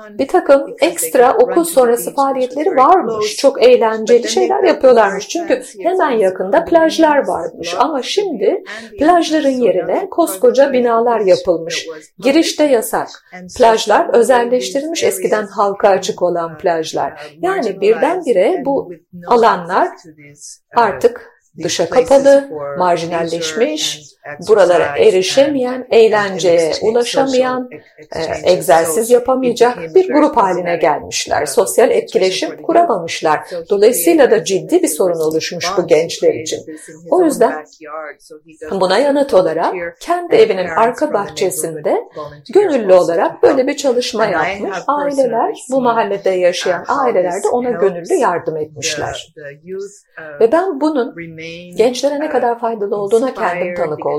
bir 0.10 0.28
takım 0.28 0.76
ekstra 0.82 1.34
okul 1.34 1.64
sonrası 1.64 2.14
faaliyetleri 2.14 2.70
varmış. 2.70 3.36
Çok 3.36 3.64
eğlenceli 3.64 4.28
şeyler 4.28 4.64
yapıyorlarmış. 4.64 5.28
Çünkü 5.28 5.64
hemen 5.84 6.12
yakında 6.12 6.66
plajlar 6.66 7.28
varmış. 7.28 7.76
Ama 7.78 8.02
şimdi 8.02 8.64
plajların 9.00 9.50
yerine 9.50 10.10
koskoca 10.10 10.74
binalar 10.74 11.20
yapılmış. 11.20 11.88
Girişte 12.20 12.64
yasak. 12.64 13.08
Plajlar 13.58 14.14
özelleştirilmiş 14.14 15.04
eskiden 15.04 15.48
halka 15.48 15.90
açık 15.90 16.22
olan 16.22 16.58
plajlar. 16.58 17.34
Yani 17.42 17.82
birdenbire 17.82 18.62
bu 18.66 18.92
alanlar 19.28 19.71
insanlar 19.72 19.98
artık 20.76 21.32
dışa 21.64 21.90
kapalı, 21.90 22.50
marjinalleşmiş, 22.78 24.11
buralara 24.48 24.98
erişemeyen, 24.98 25.88
eğlenceye 25.92 26.72
ulaşamayan, 26.82 27.70
e, 28.16 28.52
egzersiz 28.52 29.10
yapamayacak 29.10 29.78
bir 29.96 30.14
grup 30.14 30.38
haline 30.38 30.76
gelmişler. 30.76 31.46
Sosyal 31.46 31.92
etkileşim 31.92 32.62
kuramamışlar. 32.62 33.40
Dolayısıyla 33.70 34.32
da 34.32 34.44
ciddi 34.44 34.84
bir 34.84 34.88
sorun 34.88 35.20
oluşmuş 35.20 35.66
bu 35.78 35.88
gençler 35.88 36.34
için. 36.34 36.60
O 37.12 37.24
yüzden 37.24 37.66
buna 38.72 38.98
yanıt 38.98 39.34
olarak 39.34 39.76
kendi 40.00 40.36
evinin 40.36 40.68
arka 40.68 41.14
bahçesinde 41.14 41.96
gönüllü 42.54 42.94
olarak 42.94 43.44
böyle 43.44 43.68
bir 43.68 43.78
çalışma 43.78 44.26
yapmış. 44.26 44.78
Aileler, 44.88 45.56
bu 45.72 45.82
mahallede 45.82 46.30
yaşayan 46.30 46.86
aileler 46.88 47.44
de 47.44 47.48
ona 47.52 47.72
gönüllü 47.72 48.14
yardım 48.14 48.58
etmişler. 48.58 49.34
Ve 50.40 50.52
ben 50.52 50.82
bunun 50.82 51.16
gençlere 51.78 52.20
ne 52.20 52.30
kadar 52.30 52.60
faydalı 52.60 52.96
olduğuna 52.96 53.34
kendim 53.34 53.76
tanık 53.76 54.06
oldum. 54.06 54.11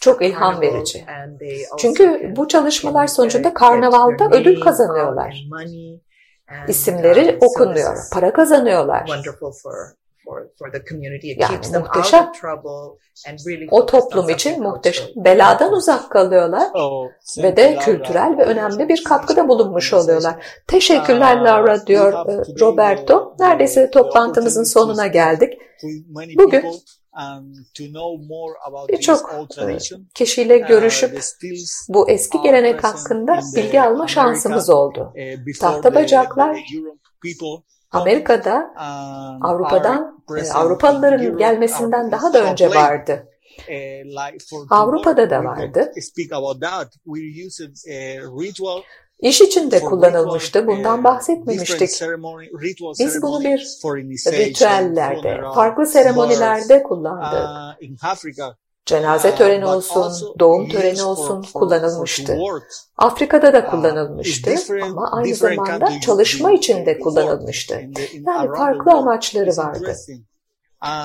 Çok 0.00 0.22
ilham 0.22 0.60
verici. 0.60 1.04
Çünkü 1.78 2.32
bu 2.36 2.48
çalışmalar 2.48 3.06
sonucunda 3.06 3.54
karnavalda 3.54 4.28
ödül 4.32 4.60
kazanıyorlar. 4.60 5.46
İsimleri 6.68 7.38
okunuyor, 7.40 7.96
para 8.12 8.32
kazanıyorlar. 8.32 9.08
Yani 11.38 11.78
muhteşem. 11.78 12.32
O 13.70 13.86
toplum 13.86 14.28
için 14.28 14.62
muhteşem. 14.62 15.06
Beladan 15.16 15.72
uzak 15.72 16.10
kalıyorlar 16.10 16.68
oh, 16.74 17.08
ve 17.42 17.56
de 17.56 17.76
kültürel 17.76 18.34
ve 18.38 18.44
önemli 18.44 18.88
bir 18.88 19.04
katkıda 19.04 19.48
bulunmuş 19.48 19.92
oluyorlar. 19.92 20.34
Teşekkürler 20.66 21.36
Laura 21.36 21.86
diyor 21.86 22.12
e, 22.12 22.60
Roberto. 22.60 23.36
Neredeyse 23.38 23.90
toplantımızın 23.90 24.64
sonuna 24.64 25.06
geldik. 25.06 25.52
Bugün 26.36 26.64
birçok 28.88 29.34
e, 29.58 29.78
kişiyle 30.14 30.62
uh, 30.62 30.68
görüşüp 30.68 31.20
bu 31.88 32.10
eski 32.10 32.42
gelenek 32.42 32.84
hakkında 32.84 33.38
bilgi 33.56 33.82
alma 33.82 34.06
şansımız 34.08 34.70
oldu. 34.70 35.12
Uh, 35.16 35.58
Tahta 35.60 35.94
bacaklar 35.94 36.58
Amerika'da 37.90 38.74
uh, 38.76 39.50
Avrupa'dan 39.50 40.24
Avrupalıların 40.54 41.38
gelmesinden 41.38 42.10
daha 42.10 42.32
da 42.32 42.50
önce 42.50 42.70
vardı. 42.70 43.28
Avrupa'da 44.70 45.30
da 45.30 45.44
vardı. 45.44 45.92
İş 49.20 49.40
için 49.40 49.70
de 49.70 49.80
kullanılmıştı. 49.80 50.66
Bundan 50.66 51.04
bahsetmemiştik. 51.04 51.90
Biz 52.98 53.22
bunu 53.22 53.40
bir 53.44 53.58
ritüellerde, 54.26 55.40
farklı 55.54 55.86
seremonilerde 55.86 56.82
kullandık. 56.82 57.48
Cenaze 58.86 59.34
töreni 59.34 59.66
olsun, 59.66 60.34
doğum 60.38 60.68
töreni 60.68 61.02
olsun 61.02 61.46
kullanılmıştı. 61.54 62.38
Afrika'da 62.96 63.52
da 63.52 63.66
kullanılmıştı 63.66 64.54
ama 64.82 65.10
aynı 65.12 65.34
zamanda 65.34 66.00
çalışma 66.00 66.52
için 66.52 66.86
de 66.86 66.98
kullanılmıştı. 66.98 67.74
Yani 68.26 68.56
farklı 68.56 68.92
amaçları 68.92 69.56
vardı. 69.56 69.96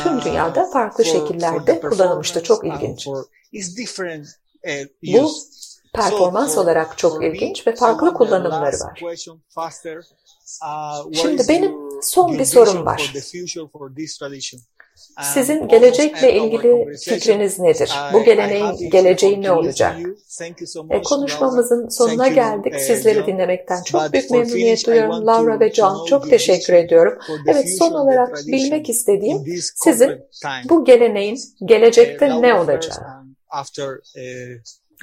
Tüm 0.04 0.22
dünyada 0.22 0.66
farklı 0.66 1.06
şekillerde 1.06 1.82
kullanılmıştı. 1.82 2.44
Çok 2.44 2.66
ilginç. 2.66 3.08
Bu 5.04 5.32
performans 5.94 6.58
olarak 6.58 6.98
çok 6.98 7.24
ilginç 7.24 7.68
ve 7.68 7.76
farklı 7.76 8.14
kullanımları 8.14 8.76
var. 8.80 9.00
Şimdi 11.14 11.44
benim 11.50 11.72
son 12.02 12.40
bir 12.40 12.46
sorum 12.46 12.86
var. 12.86 13.14
Sizin 15.34 15.68
gelecekle 15.68 16.34
ilgili 16.34 16.98
fikriniz 16.98 17.60
nedir? 17.60 17.92
Bu 18.14 18.24
geleneğin 18.24 18.90
geleceği 18.90 19.42
ne 19.42 19.52
olacak? 19.52 19.96
E, 20.90 21.02
konuşmamızın 21.02 21.90
sonuna 21.90 22.28
geldik. 22.36 22.74
Sizleri 22.80 23.26
dinlemekten 23.26 23.84
çok 23.84 24.14
büyük 24.14 24.32
memnuniyet 24.32 24.86
duyuyorum. 24.88 25.28
Laura 25.28 25.60
ve 25.60 25.74
John 25.74 26.06
çok 26.06 26.30
teşekkür 26.30 26.74
ediyorum. 26.74 27.20
Evet 27.48 27.78
son 27.80 27.92
olarak 27.94 28.30
bilmek 28.48 28.90
istediğim 28.90 29.38
sizin 29.76 30.08
bu 30.70 30.86
geleneğin 30.86 31.40
gelecekte 31.66 32.42
ne 32.42 32.54
olacağı. 32.54 33.06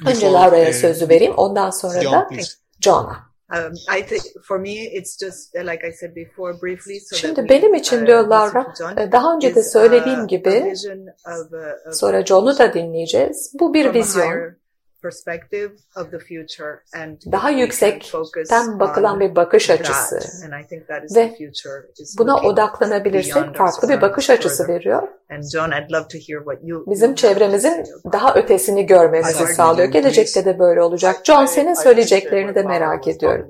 Önce 0.07 0.31
Laura'ya 0.31 0.73
sözü 0.73 1.09
vereyim. 1.09 1.33
Ondan 1.37 1.69
sonra 1.69 2.01
da 2.11 2.27
John'a. 2.81 3.29
Um, 3.53 3.73
Şimdi 7.15 7.49
benim 7.49 7.73
için 7.73 8.05
diyor 8.07 8.27
Laura, 8.27 8.73
e, 8.97 9.11
daha 9.11 9.35
önce 9.35 9.55
de 9.55 9.63
söylediğim 9.63 10.27
gibi, 10.27 10.73
sonra 11.91 12.25
John'u 12.25 12.57
da 12.57 12.73
dinleyeceğiz. 12.73 13.51
Bu 13.59 13.73
bir 13.73 13.93
vizyon 13.93 14.55
daha 17.31 17.49
yüksekten 17.49 18.79
bakılan 18.79 19.19
bir 19.19 19.35
bakış 19.35 19.69
açısı 19.69 20.19
ve 21.15 21.37
buna 22.17 22.35
odaklanabilirsek 22.35 23.55
farklı 23.55 23.89
bir 23.89 24.01
bakış 24.01 24.29
açısı 24.29 24.67
veriyor. 24.67 25.07
Bizim 26.87 27.15
çevremizin 27.15 27.85
daha 28.11 28.35
ötesini 28.35 28.85
görmemizi 28.85 29.47
sağlıyor. 29.47 29.87
Gelecekte 29.87 30.45
de 30.45 30.59
böyle 30.59 30.81
olacak. 30.81 31.15
John 31.23 31.45
senin 31.45 31.73
söyleyeceklerini 31.73 32.55
de 32.55 32.63
merak 32.63 33.07
ediyorum. 33.07 33.47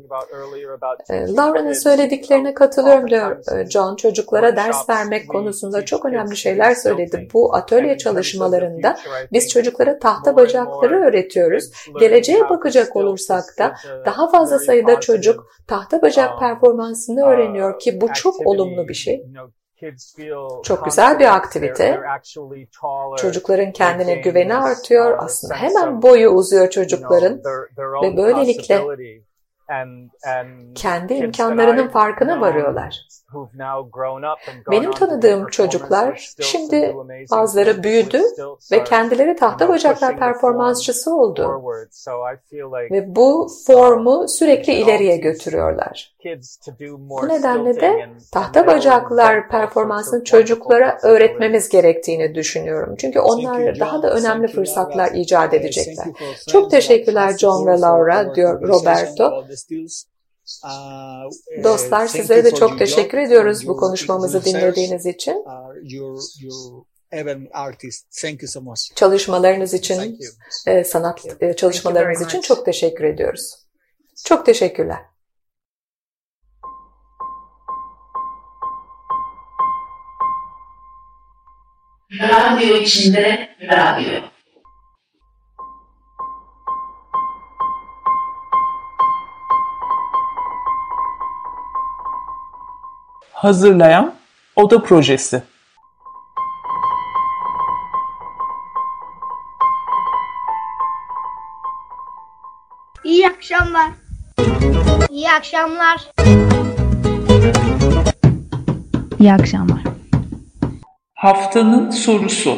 Ee, 1.09 1.33
Laura'nın 1.35 1.73
söylediklerine 1.73 2.53
katılıyorum 2.53 3.09
diyor 3.09 3.57
e, 3.57 3.69
John. 3.69 3.95
Çocuklara 3.95 4.55
ders 4.55 4.89
vermek 4.89 5.29
konusunda 5.29 5.85
çok 5.85 6.05
önemli 6.05 6.37
şeyler 6.37 6.75
söyledi. 6.75 7.27
Bu 7.33 7.55
atölye 7.55 7.97
çalışmalarında 7.97 8.97
biz 9.31 9.49
çocuklara 9.49 9.99
tahta 9.99 10.35
bacakları 10.35 10.95
öğretiyoruz 11.05 11.38
öğretiyoruz. 11.43 11.71
Geleceğe 11.99 12.49
bakacak 12.49 12.95
olursak 12.95 13.43
da 13.59 13.75
daha 14.05 14.29
fazla 14.29 14.59
sayıda 14.59 14.99
çocuk 14.99 15.47
tahta 15.67 16.01
bacak 16.01 16.39
performansını 16.39 17.25
öğreniyor 17.25 17.79
ki 17.79 18.01
bu 18.01 18.13
çok 18.13 18.47
olumlu 18.47 18.87
bir 18.87 18.93
şey. 18.93 19.25
Çok 20.63 20.85
güzel 20.85 21.19
bir 21.19 21.35
aktivite. 21.35 22.01
Çocukların 23.17 23.71
kendine 23.71 24.15
güveni 24.15 24.55
artıyor. 24.55 25.17
Aslında 25.19 25.55
hemen 25.55 26.01
boyu 26.01 26.29
uzuyor 26.29 26.69
çocukların 26.69 27.41
ve 28.03 28.17
böylelikle 28.17 28.81
kendi 30.75 31.13
imkanlarının 31.13 31.87
farkına 31.87 32.41
varıyorlar. 32.41 33.07
Benim 34.71 34.91
tanıdığım 34.91 35.47
çocuklar 35.47 36.29
şimdi 36.41 36.95
bazıları 37.31 37.83
büyüdü 37.83 38.21
ve 38.71 38.83
kendileri 38.83 39.35
tahta 39.35 39.69
bacaklar 39.69 40.17
performansçısı 40.17 41.15
oldu. 41.15 41.61
Ve 42.91 43.15
bu 43.15 43.47
formu 43.67 44.27
sürekli 44.27 44.73
ileriye 44.73 45.17
götürüyorlar. 45.17 46.15
Bu 46.99 47.29
nedenle 47.29 47.81
de 47.81 48.09
tahta 48.31 48.67
bacaklar 48.67 49.49
performansını 49.49 50.23
çocuklara 50.23 50.97
öğretmemiz 51.03 51.69
gerektiğini 51.69 52.35
düşünüyorum. 52.35 52.95
Çünkü 52.97 53.19
onlar 53.19 53.79
daha 53.79 54.03
da 54.03 54.11
önemli 54.13 54.47
fırsatlar 54.47 55.11
icat 55.13 55.53
edecekler. 55.53 56.05
Çok 56.47 56.71
teşekkürler 56.71 57.37
John 57.37 57.67
ve 57.67 57.79
Laura 57.81 58.35
diyor 58.35 58.61
Roberto. 58.61 59.43
Uh, 60.63 61.63
Dostlar 61.63 62.07
sizlere 62.07 62.45
de 62.45 62.53
çok 62.53 62.79
teşekkür 62.79 63.17
ediyoruz 63.17 63.67
bu 63.67 63.77
konuşmamızı 63.77 64.45
dinlediğiniz 64.45 65.05
için. 65.05 65.45
Çalışmalarınız 68.95 69.73
için, 69.73 70.19
e, 70.67 70.83
sanat 70.83 71.41
e, 71.41 71.55
çalışmalarınız 71.55 72.21
için 72.21 72.41
çok 72.41 72.65
teşekkür 72.65 73.03
ediyoruz. 73.03 73.55
Çok 74.25 74.45
teşekkürler. 74.45 74.99
Radyo 82.21 82.77
içinde 82.77 83.49
radyo. 83.61 84.28
Hazırlayan 93.39 94.13
Oda 94.55 94.83
Projesi 94.83 95.43
İyi 103.03 103.27
akşamlar. 103.27 103.91
İyi 105.09 105.31
akşamlar. 105.31 106.01
İyi 109.19 109.33
akşamlar. 109.33 109.81
Haftanın 111.13 111.91
sorusu 111.91 112.57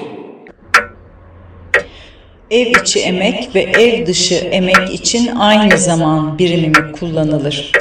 Ev 2.52 2.68
içi 2.82 3.00
emek 3.00 3.56
ve 3.56 3.62
ev 3.62 4.06
dışı 4.06 4.36
emek 4.36 4.90
için 4.94 5.36
aynı 5.36 5.78
zaman 5.78 6.38
birimi 6.38 6.68
mi 6.68 6.92
kullanılır? 6.92 7.72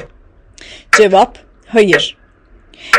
Cevap 0.97 1.39
hayır. 1.67 2.20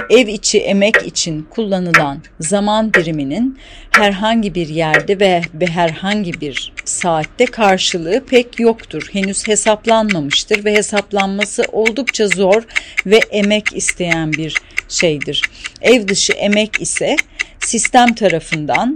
Ev 0.09 0.27
içi 0.27 0.59
emek 0.59 0.95
için 1.05 1.47
kullanılan 1.49 2.21
zaman 2.39 2.93
biriminin 2.93 3.59
herhangi 3.91 4.55
bir 4.55 4.67
yerde 4.67 5.19
ve 5.19 5.67
herhangi 5.67 6.41
bir 6.41 6.73
saatte 6.85 7.45
karşılığı 7.45 8.25
pek 8.25 8.59
yoktur. 8.59 9.09
Henüz 9.11 9.47
hesaplanmamıştır 9.47 10.65
ve 10.65 10.73
hesaplanması 10.73 11.63
oldukça 11.71 12.27
zor 12.27 12.63
ve 13.05 13.19
emek 13.31 13.75
isteyen 13.75 14.33
bir 14.33 14.55
şeydir. 14.89 15.41
Ev 15.81 16.07
dışı 16.07 16.33
emek 16.33 16.81
ise 16.81 17.15
sistem 17.59 18.15
tarafından 18.15 18.95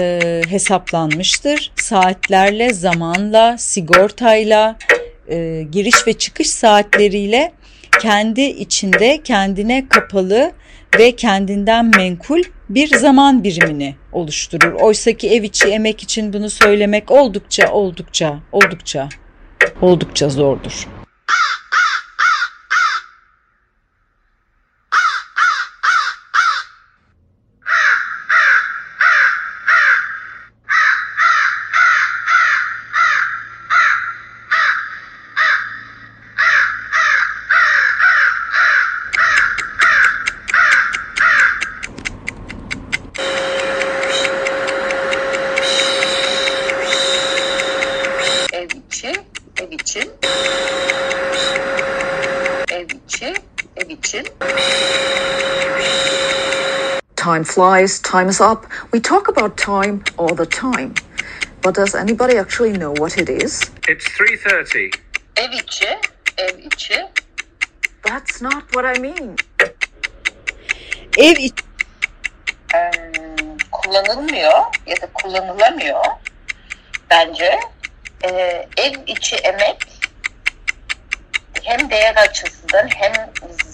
e, 0.00 0.42
hesaplanmıştır. 0.48 1.72
Saatlerle, 1.76 2.72
zamanla, 2.72 3.58
sigortayla, 3.58 4.76
e, 5.28 5.66
giriş 5.70 6.06
ve 6.06 6.12
çıkış 6.12 6.50
saatleriyle 6.50 7.52
kendi 8.00 8.42
içinde 8.42 9.20
kendine 9.24 9.88
kapalı 9.88 10.52
ve 10.98 11.16
kendinden 11.16 11.90
menkul 11.96 12.42
bir 12.68 12.98
zaman 12.98 13.44
birimini 13.44 13.94
oluşturur. 14.12 14.72
Oysaki 14.72 15.30
ev 15.30 15.42
içi 15.42 15.68
emek 15.68 16.02
için 16.02 16.32
bunu 16.32 16.50
söylemek 16.50 17.10
oldukça 17.10 17.72
oldukça 17.72 18.38
oldukça 18.52 19.08
oldukça 19.80 20.28
zordur. 20.28 20.86
Flies, 57.54 58.00
time 58.00 58.28
is 58.28 58.40
up. 58.40 58.66
We 58.90 58.98
talk 58.98 59.28
about 59.28 59.56
time 59.56 60.02
all 60.18 60.34
the 60.34 60.44
time. 60.44 60.92
But 61.62 61.76
does 61.76 61.94
anybody 61.94 62.36
actually 62.36 62.72
know 62.72 62.90
what 62.98 63.16
it 63.16 63.30
is? 63.30 63.70
It's 63.86 64.08
3.30. 64.08 64.98
Ev 65.36 65.50
içi, 65.52 65.90
ev 66.36 66.58
içi. 66.58 66.98
That's 68.02 68.42
not 68.42 68.64
what 68.74 68.84
I 68.84 68.98
mean. 68.98 69.36
Ev 71.16 71.36
içi 71.38 71.64
kullanılmıyor 73.72 74.58
ya 74.86 74.96
da 75.02 75.06
kullanılamıyor 75.14 76.04
bence. 77.10 77.60
Ee, 78.24 78.68
ev 78.76 78.94
içi 79.06 79.36
emek 79.36 79.86
hem 81.62 81.90
değer 81.90 82.16
açısından 82.16 82.88
hem 82.88 83.12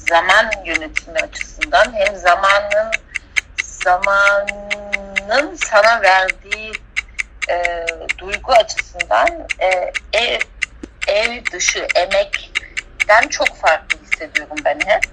zaman 0.06 0.50
yönetimi 0.64 1.18
açısından 1.18 1.92
hem 1.92 2.16
zamanın 2.16 2.99
zamanın 3.84 5.54
sana 5.54 6.02
verdiği 6.02 6.72
e, 7.48 7.86
duygu 8.18 8.52
açısından 8.52 9.48
e, 9.60 9.92
ev, 10.12 10.40
ev 11.06 11.44
dışı 11.52 11.86
emekten 11.94 13.28
çok 13.30 13.56
farklı 13.56 13.98
hissediyorum 14.02 14.56
ben 14.64 14.80
hep. 14.86 15.04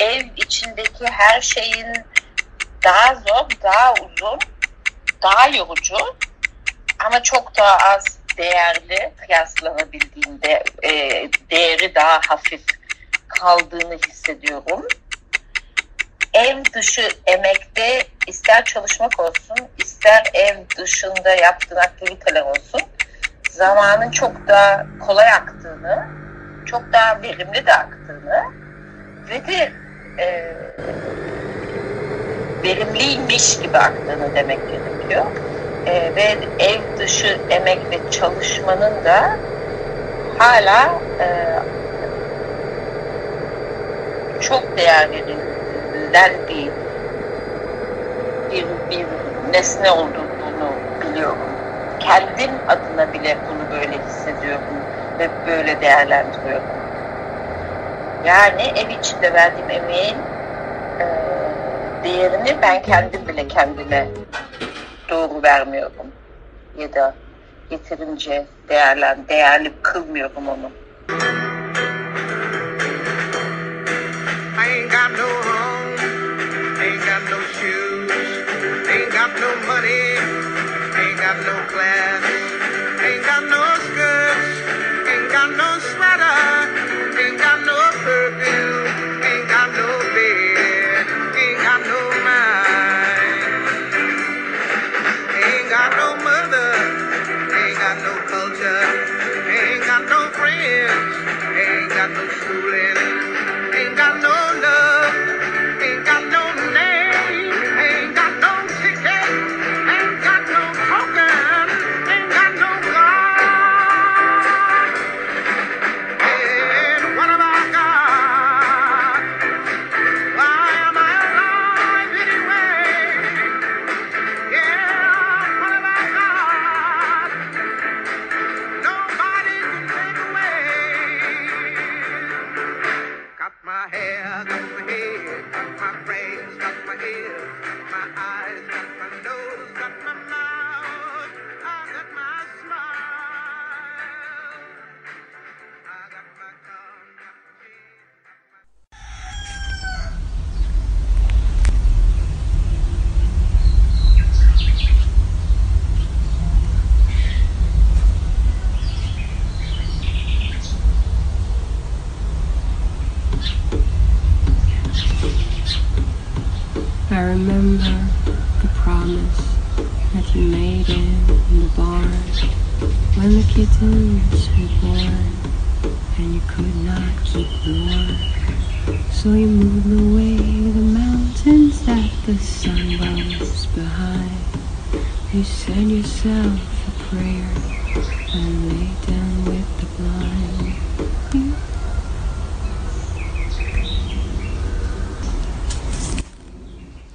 Ev 0.00 0.24
içindeki 0.36 1.06
her 1.06 1.40
şeyin 1.40 1.92
daha 2.84 3.14
zor, 3.14 3.48
daha 3.62 3.92
uzun, 3.92 4.38
daha 5.22 5.48
yorucu 5.48 5.96
ama 6.98 7.22
çok 7.22 7.56
daha 7.56 7.76
az 7.76 8.18
değerli 8.36 9.12
kıyaslanabildiğinde 9.26 10.64
e, 10.82 10.90
değeri 11.50 11.94
daha 11.94 12.20
hafif 12.28 12.62
kaldığını 13.28 13.98
hissediyorum. 14.08 14.88
Ev 16.34 16.56
dışı 16.74 17.08
emekte 17.26 18.06
ister 18.26 18.64
çalışmak 18.64 19.20
olsun, 19.20 19.56
ister 19.78 20.22
ev 20.34 20.56
dışında 20.78 21.30
yaptığın 21.30 21.76
aktiviteler 21.76 22.42
olsun, 22.42 22.80
zamanın 23.50 24.10
çok 24.10 24.48
daha 24.48 24.86
kolay 25.06 25.32
aktığını, 25.32 26.06
çok 26.66 26.92
daha 26.92 27.22
verimli 27.22 27.66
de 27.66 27.74
aktığını 27.74 28.42
ve 29.30 29.46
de 29.46 29.72
e, 30.18 30.54
verimliymiş 32.64 33.60
gibi 33.60 33.78
aktığını 33.78 34.34
demek 34.34 34.58
gerekiyor. 34.68 35.26
E, 35.86 35.92
ve 36.16 36.36
ev 36.58 36.80
dışı 36.98 37.38
emek 37.50 37.78
ve 37.90 38.10
çalışmanın 38.10 39.04
da 39.04 39.36
hala 40.38 41.00
e, 41.20 41.26
çok 44.40 44.76
değer 44.76 45.08
verilen 46.14 46.40
bir, 46.48 46.72
bir, 48.50 48.66
bir 48.90 49.06
nesne 49.52 49.90
olduğunu 49.90 50.78
biliyorum. 51.02 51.58
Kendim 51.98 52.50
adına 52.66 53.12
bile 53.12 53.38
bunu 53.48 53.70
böyle 53.70 53.98
hissediyorum 53.98 54.84
ve 55.18 55.30
böyle 55.46 55.80
değerlendiriyorum. 55.80 56.76
Yani 58.24 58.62
ev 58.62 58.90
içinde 58.90 59.32
verdiğim 59.32 59.70
emeğin 59.70 60.24
e, 61.00 61.04
değerini 62.04 62.58
ben 62.62 62.82
kendim 62.82 63.28
bile 63.28 63.48
kendime 63.48 64.08
doğru 65.10 65.42
vermiyorum. 65.42 66.06
Ya 66.78 66.92
da 66.92 67.14
yeterince 67.70 68.46
değerlen, 68.68 69.28
değerli 69.28 69.72
kılmıyorum 69.82 70.48
onu. 70.48 70.83
Got 81.34 81.46
no 81.46 81.66
class, 81.66 82.22
ain't 83.02 83.24
got 83.26 83.42
no 83.42 83.64
skirts, 83.86 85.08
ain't 85.08 85.32
got 85.32 85.50
no 85.56 85.78
sweater, 85.80 86.63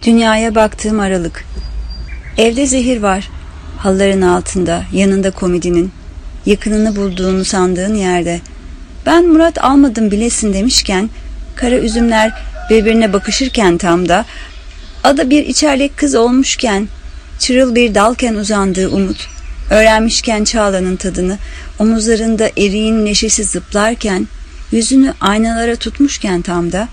Dünyaya 0.09 0.55
baktığım 0.55 0.99
aralık. 0.99 1.45
Evde 2.37 2.65
zehir 2.65 3.01
var. 3.01 3.29
Halların 3.77 4.21
altında, 4.21 4.83
yanında 4.93 5.31
komedinin. 5.31 5.91
Yakınını 6.45 6.95
bulduğunu 6.95 7.45
sandığın 7.45 7.95
yerde. 7.95 8.41
Ben 9.05 9.27
Murat 9.27 9.63
almadım 9.63 10.11
bilesin 10.11 10.53
demişken, 10.53 11.09
kara 11.55 11.75
üzümler 11.75 12.31
birbirine 12.69 13.13
bakışırken 13.13 13.77
tam 13.77 14.09
da, 14.09 14.25
ada 15.03 15.29
bir 15.29 15.45
içerlek 15.45 15.97
kız 15.97 16.15
olmuşken, 16.15 16.87
çırıl 17.39 17.75
bir 17.75 17.95
dalken 17.95 18.35
uzandığı 18.35 18.89
umut, 18.89 19.27
öğrenmişken 19.69 20.43
Çağla'nın 20.43 20.95
tadını, 20.95 21.37
omuzlarında 21.79 22.49
eriğin 22.57 23.05
neşesi 23.05 23.43
zıplarken, 23.43 24.27
yüzünü 24.71 25.13
aynalara 25.21 25.75
tutmuşken 25.75 26.41
tam 26.41 26.71
da, 26.71 26.87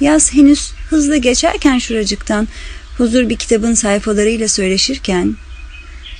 Yaz 0.00 0.34
henüz 0.34 0.72
hızlı 0.90 1.16
geçerken 1.16 1.78
şuracıktan 1.78 2.48
huzur 2.96 3.28
bir 3.28 3.36
kitabın 3.36 3.74
sayfalarıyla 3.74 4.48
söyleşirken 4.48 5.36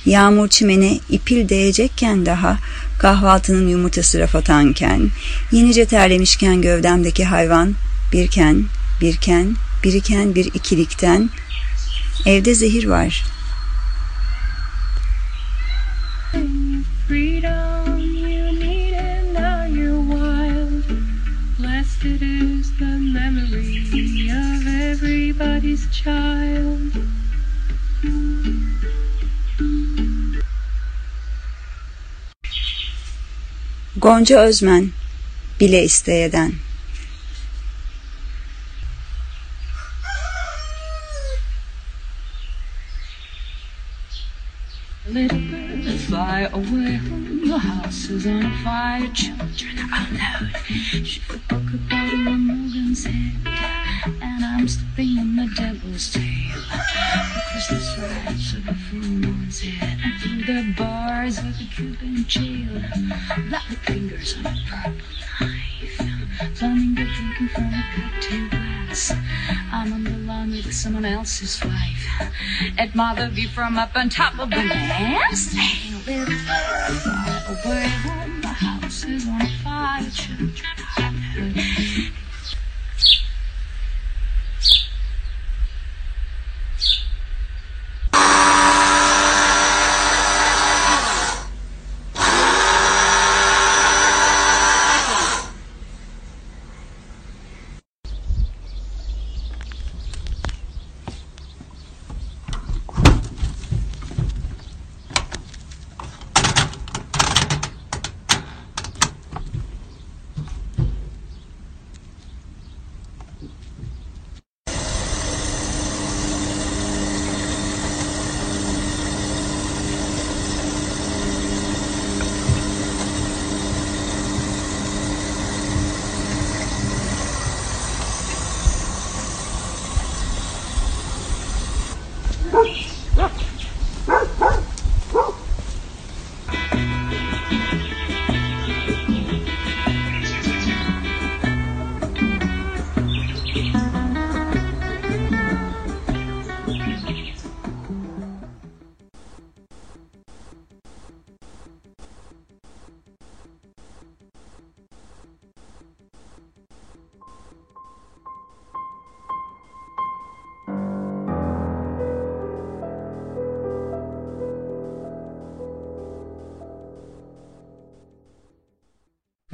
yağmur 0.05 0.47
çimene 0.47 0.99
ipil 1.09 1.49
değecekken 1.49 2.25
daha 2.25 2.57
kahvaltının 2.99 3.67
yumurtası 3.67 4.19
raf 4.19 4.35
atanken 4.35 5.09
yenice 5.51 5.85
terlemişken 5.85 6.61
gövdemdeki 6.61 7.25
hayvan 7.25 7.73
birken 8.13 8.65
birken 9.01 9.55
biriken 9.83 10.35
bir 10.35 10.45
ikilikten 10.45 11.29
evde 12.25 12.55
zehir 12.55 12.85
var. 12.85 13.23
Everybody's 25.39 25.91
child. 25.91 26.79
Gonca 33.99 34.35
Özmen 34.35 34.91
Bile 35.59 35.83
isteyeden 35.83 36.53
Little 45.13 45.39
bird, 45.39 45.99
fly 46.07 46.49
away 46.53 46.97
home. 46.97 47.45
Your 47.45 47.57
house 47.59 48.09
is 48.09 48.27
on 48.27 48.51
fire. 48.63 49.13
Children 49.13 49.77
are 49.93 50.07
loud. 50.13 50.55
She 51.05 51.19
forgot 51.21 51.61
about 51.73 52.39
Morgan's 52.39 53.05
head. 53.05 53.58
And 54.59 54.67
I'm 54.67 54.75
stepping 54.75 55.17
on 55.19 55.35
the 55.37 55.47
devil's 55.55 56.11
tail. 56.11 56.21
The 56.51 57.41
Christmas 57.49 57.97
rats 57.97 58.55
of 58.55 58.77
full 58.89 58.99
moon's 58.99 59.61
head. 59.61 59.97
Through 60.19 60.43
the 60.43 60.73
bars 60.77 61.37
of 61.37 61.57
the 61.57 61.65
Cuban 61.73 62.25
jail. 62.27 62.83
Black 63.47 63.63
fingers 63.87 64.35
on 64.37 64.47
a 64.47 64.55
purple 64.67 64.91
knife. 65.39 66.57
Flamingo 66.57 67.05
drinking 67.05 67.47
from 67.55 67.73
a 67.73 67.83
cocktail 67.95 68.49
glass. 68.49 69.13
I'm 69.71 69.93
on 69.93 70.03
the 70.03 70.17
lawn 70.27 70.51
with 70.51 70.73
someone 70.73 71.05
else's 71.05 71.63
wife. 71.63 72.33
Admire 72.77 73.15
the 73.15 73.29
view 73.29 73.47
from 73.47 73.77
up 73.77 73.95
on 73.95 74.09
top 74.09 74.37
of 74.39 74.49
the 74.49 74.57
mast. 74.57 75.55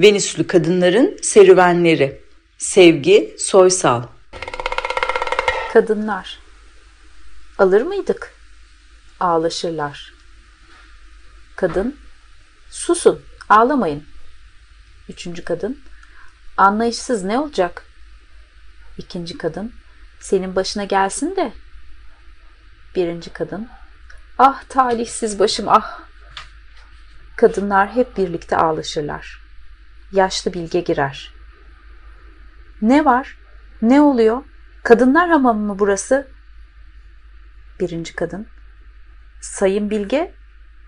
Venüslü 0.06 0.48
kadınların 0.48 1.18
serüvenleri. 1.22 2.22
Sevgi 2.58 3.36
Soysal. 3.40 4.04
Kadınlar. 5.74 6.40
Alır 7.58 7.82
mıydık? 7.82 8.34
Ağlaşırlar. 9.20 10.14
Kadın. 11.56 11.98
Susun, 12.70 13.22
ağlamayın. 13.50 14.04
Üçüncü 15.10 15.44
kadın. 15.44 15.80
Anlayışsız 16.58 17.24
ne 17.24 17.40
olacak? 17.40 17.86
İkinci 18.98 19.38
kadın. 19.38 19.74
Senin 20.20 20.56
başına 20.56 20.84
gelsin 20.84 21.36
de. 21.36 21.54
Birinci 22.96 23.34
kadın. 23.34 23.70
Ah 24.38 24.64
talihsiz 24.70 25.40
başım 25.40 25.70
ah. 25.70 26.00
Kadınlar 27.36 27.96
hep 27.96 28.18
birlikte 28.18 28.58
ağlaşırlar. 28.58 29.45
Yaşlı 30.16 30.54
bilge 30.54 30.80
girer. 30.80 31.34
Ne 32.82 33.06
var? 33.06 33.38
Ne 33.82 34.02
oluyor? 34.02 34.44
Kadınlar 34.84 35.30
hamamı 35.30 35.60
mı 35.60 35.80
burası? 35.80 36.28
Birinci 37.80 38.16
kadın. 38.16 38.48
Sayın 39.42 39.90
Bilge, 39.90 40.34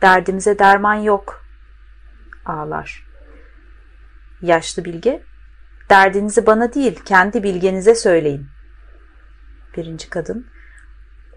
derdimize 0.02 0.60
derman 0.60 0.94
yok. 0.94 1.46
Ağlar. 2.46 3.08
Yaşlı 4.42 4.86
Bilge, 4.86 5.24
derdinizi 5.90 6.46
bana 6.46 6.74
değil, 6.74 7.00
kendi 7.06 7.44
bilgenize 7.44 7.96
söyleyin. 7.96 8.48
Birinci 9.78 10.10
kadın, 10.10 10.48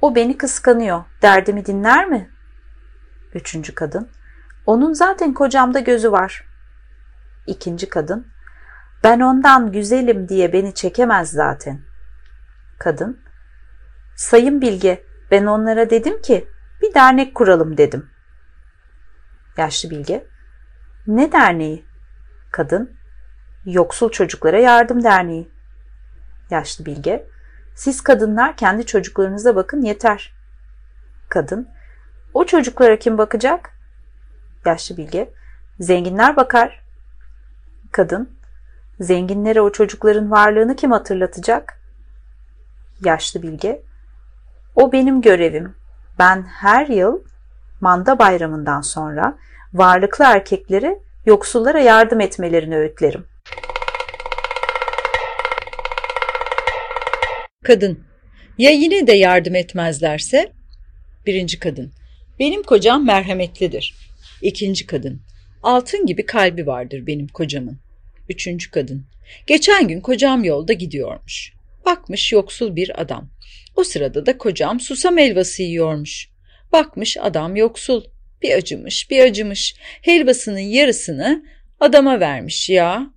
o 0.00 0.14
beni 0.14 0.38
kıskanıyor, 0.38 1.04
derdimi 1.22 1.66
dinler 1.66 2.06
mi? 2.06 2.30
Üçüncü 3.34 3.74
kadın, 3.74 4.10
onun 4.66 4.92
zaten 4.92 5.34
kocamda 5.34 5.80
gözü 5.80 6.12
var. 6.12 6.49
İkinci 7.46 7.88
kadın, 7.88 8.26
ben 9.04 9.20
ondan 9.20 9.72
güzelim 9.72 10.28
diye 10.28 10.52
beni 10.52 10.74
çekemez 10.74 11.30
zaten. 11.30 11.80
Kadın, 12.78 13.20
sayın 14.16 14.60
Bilge, 14.60 15.04
ben 15.30 15.46
onlara 15.46 15.90
dedim 15.90 16.22
ki 16.22 16.48
bir 16.82 16.94
dernek 16.94 17.34
kuralım 17.34 17.76
dedim. 17.76 18.10
Yaşlı 19.56 19.90
Bilge, 19.90 20.26
ne 21.06 21.32
derneği? 21.32 21.84
Kadın, 22.50 22.96
Yoksul 23.64 24.10
Çocuklara 24.10 24.58
Yardım 24.58 25.04
Derneği. 25.04 25.50
Yaşlı 26.50 26.86
Bilge, 26.86 27.26
siz 27.74 28.00
kadınlar 28.00 28.56
kendi 28.56 28.86
çocuklarınıza 28.86 29.56
bakın 29.56 29.82
yeter. 29.82 30.32
Kadın, 31.28 31.68
o 32.34 32.46
çocuklara 32.46 32.98
kim 32.98 33.18
bakacak? 33.18 33.70
Yaşlı 34.66 34.96
Bilge, 34.96 35.32
zenginler 35.80 36.36
bakar. 36.36 36.79
Kadın, 37.92 38.38
zenginlere 39.00 39.60
o 39.60 39.72
çocukların 39.72 40.30
varlığını 40.30 40.76
kim 40.76 40.90
hatırlatacak? 40.90 41.80
Yaşlı 43.04 43.42
Bilge, 43.42 43.82
o 44.76 44.92
benim 44.92 45.20
görevim. 45.20 45.74
Ben 46.18 46.42
her 46.42 46.86
yıl 46.86 47.20
manda 47.80 48.18
bayramından 48.18 48.80
sonra 48.80 49.38
varlıklı 49.74 50.24
erkekleri 50.24 50.98
yoksullara 51.26 51.80
yardım 51.80 52.20
etmelerini 52.20 52.76
öğütlerim. 52.76 53.26
Kadın. 57.64 58.04
Ya 58.58 58.70
yine 58.70 59.06
de 59.06 59.12
yardım 59.12 59.54
etmezlerse? 59.54 60.52
Birinci 61.26 61.58
kadın. 61.58 61.92
Benim 62.38 62.62
kocam 62.62 63.06
merhametlidir. 63.06 63.94
İkinci 64.42 64.86
kadın. 64.86 65.20
Altın 65.62 66.06
gibi 66.06 66.26
kalbi 66.26 66.66
vardır 66.66 67.06
benim 67.06 67.28
kocamın. 67.28 67.78
Üçüncü 68.28 68.70
kadın. 68.70 69.06
Geçen 69.46 69.88
gün 69.88 70.00
kocam 70.00 70.44
yolda 70.44 70.72
gidiyormuş. 70.72 71.52
Bakmış 71.86 72.32
yoksul 72.32 72.76
bir 72.76 73.00
adam. 73.00 73.30
O 73.76 73.84
sırada 73.84 74.26
da 74.26 74.38
kocam 74.38 74.80
susam 74.80 75.18
helvası 75.18 75.62
yiyormuş. 75.62 76.28
Bakmış 76.72 77.16
adam 77.20 77.56
yoksul. 77.56 78.04
Bir 78.42 78.54
acımış 78.54 79.10
bir 79.10 79.24
acımış. 79.24 79.74
Helvasının 80.02 80.58
yarısını 80.58 81.44
adama 81.80 82.20
vermiş 82.20 82.70
ya. 82.70 83.10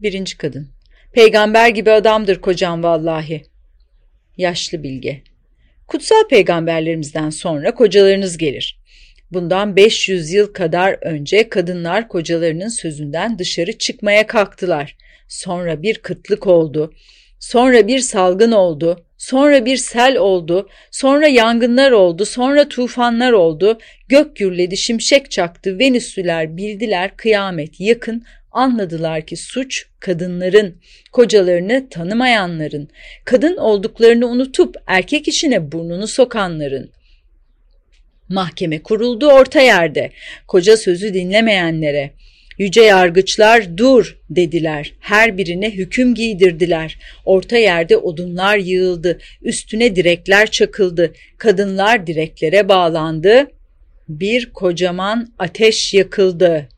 Birinci 0.00 0.38
kadın. 0.38 0.68
Peygamber 1.12 1.68
gibi 1.68 1.90
adamdır 1.90 2.40
kocam 2.40 2.82
vallahi. 2.82 3.42
Yaşlı 4.36 4.82
bilge. 4.82 5.22
Kutsal 5.86 6.28
peygamberlerimizden 6.28 7.30
sonra 7.30 7.74
kocalarınız 7.74 8.38
gelir. 8.38 8.77
Bundan 9.32 9.76
500 9.76 10.32
yıl 10.32 10.52
kadar 10.52 10.98
önce 11.02 11.48
kadınlar 11.48 12.08
kocalarının 12.08 12.68
sözünden 12.68 13.38
dışarı 13.38 13.78
çıkmaya 13.78 14.26
kalktılar. 14.26 14.96
Sonra 15.28 15.82
bir 15.82 15.98
kıtlık 15.98 16.46
oldu. 16.46 16.92
Sonra 17.38 17.86
bir 17.86 17.98
salgın 17.98 18.52
oldu, 18.52 19.04
sonra 19.18 19.64
bir 19.64 19.76
sel 19.76 20.16
oldu, 20.16 20.68
sonra 20.90 21.28
yangınlar 21.28 21.90
oldu, 21.90 22.24
sonra 22.24 22.68
tufanlar 22.68 23.32
oldu, 23.32 23.78
gök 24.08 24.36
gürledi, 24.36 24.76
şimşek 24.76 25.30
çaktı, 25.30 25.78
Venüslüler 25.78 26.56
bildiler 26.56 27.16
kıyamet 27.16 27.80
yakın, 27.80 28.24
anladılar 28.52 29.26
ki 29.26 29.36
suç 29.36 29.86
kadınların, 30.00 30.76
kocalarını 31.12 31.88
tanımayanların, 31.90 32.88
kadın 33.24 33.56
olduklarını 33.56 34.26
unutup 34.26 34.76
erkek 34.86 35.28
işine 35.28 35.72
burnunu 35.72 36.06
sokanların. 36.06 36.90
Mahkeme 38.28 38.82
kuruldu 38.82 39.26
orta 39.26 39.60
yerde, 39.60 40.12
koca 40.46 40.76
sözü 40.76 41.14
dinlemeyenlere. 41.14 42.10
Yüce 42.58 42.82
yargıçlar 42.82 43.78
dur 43.78 44.18
dediler. 44.30 44.94
Her 45.00 45.38
birine 45.38 45.70
hüküm 45.70 46.14
giydirdiler. 46.14 46.98
Orta 47.24 47.56
yerde 47.56 47.96
odunlar 47.96 48.56
yığıldı. 48.56 49.18
Üstüne 49.42 49.96
direkler 49.96 50.50
çakıldı. 50.50 51.12
Kadınlar 51.38 52.06
direklere 52.06 52.68
bağlandı. 52.68 53.46
Bir 54.08 54.52
kocaman 54.52 55.32
ateş 55.38 55.94
yakıldı. 55.94 56.68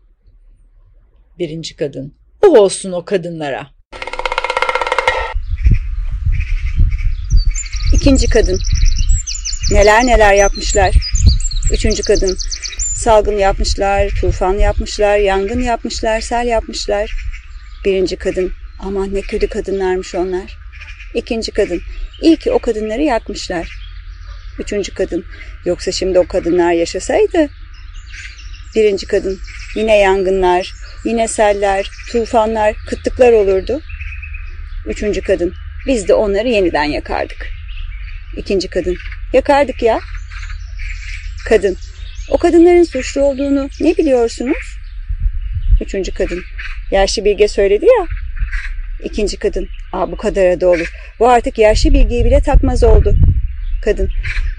Birinci 1.38 1.76
kadın. 1.76 2.14
O 2.42 2.58
olsun 2.58 2.92
o 2.92 3.04
kadınlara. 3.04 3.66
İkinci 7.94 8.26
kadın. 8.28 8.58
Neler 9.72 10.06
neler 10.06 10.34
yapmışlar. 10.34 11.09
Üçüncü 11.72 12.02
kadın. 12.02 12.36
Salgın 12.78 13.38
yapmışlar, 13.38 14.08
tufan 14.20 14.54
yapmışlar, 14.54 15.18
yangın 15.18 15.60
yapmışlar, 15.60 16.20
sel 16.20 16.46
yapmışlar. 16.46 17.10
Birinci 17.84 18.16
kadın. 18.16 18.52
Aman 18.78 19.14
ne 19.14 19.20
kötü 19.20 19.48
kadınlarmış 19.48 20.14
onlar. 20.14 20.56
İkinci 21.14 21.52
kadın. 21.52 21.80
İyi 22.22 22.36
ki 22.36 22.52
o 22.52 22.58
kadınları 22.58 23.02
yakmışlar. 23.02 23.68
Üçüncü 24.58 24.94
kadın. 24.94 25.24
Yoksa 25.64 25.92
şimdi 25.92 26.18
o 26.18 26.26
kadınlar 26.26 26.72
yaşasaydı. 26.72 27.48
Birinci 28.74 29.06
kadın. 29.06 29.38
Yine 29.76 29.98
yangınlar, 29.98 30.72
yine 31.04 31.28
seller, 31.28 31.90
tufanlar, 32.12 32.74
kıtlıklar 32.88 33.32
olurdu. 33.32 33.80
Üçüncü 34.86 35.20
kadın. 35.20 35.54
Biz 35.86 36.08
de 36.08 36.14
onları 36.14 36.48
yeniden 36.48 36.84
yakardık. 36.84 37.48
İkinci 38.36 38.68
kadın. 38.68 38.96
Yakardık 39.32 39.82
ya. 39.82 40.00
Kadın. 41.48 41.76
O 42.30 42.38
kadınların 42.38 42.82
suçlu 42.82 43.22
olduğunu 43.22 43.68
ne 43.80 43.96
biliyorsunuz? 43.96 44.76
Üçüncü 45.80 46.12
kadın. 46.14 46.42
Yaşlı 46.90 47.24
bilge 47.24 47.48
söyledi 47.48 47.84
ya. 47.84 48.06
İkinci 49.04 49.36
kadın. 49.36 49.68
Aa 49.92 50.12
bu 50.12 50.16
kadar 50.16 50.60
da 50.60 50.68
olur. 50.68 50.92
Bu 51.18 51.28
artık 51.28 51.58
yaşlı 51.58 51.94
bilgiyi 51.94 52.24
bile 52.24 52.40
takmaz 52.40 52.84
oldu. 52.84 53.14
Kadın. 53.84 54.10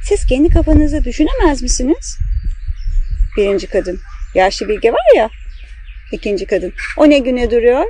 Siz 0.03 0.25
kendi 0.25 0.49
kafanızı 0.49 1.03
düşünemez 1.03 1.61
misiniz? 1.61 2.17
Birinci 3.37 3.67
kadın. 3.67 3.99
Yaşlı 4.35 4.69
bilge 4.69 4.91
var 4.91 5.15
ya. 5.17 5.29
İkinci 6.11 6.45
kadın. 6.45 6.73
O 6.97 7.09
ne 7.09 7.19
güne 7.19 7.51
duruyor? 7.51 7.85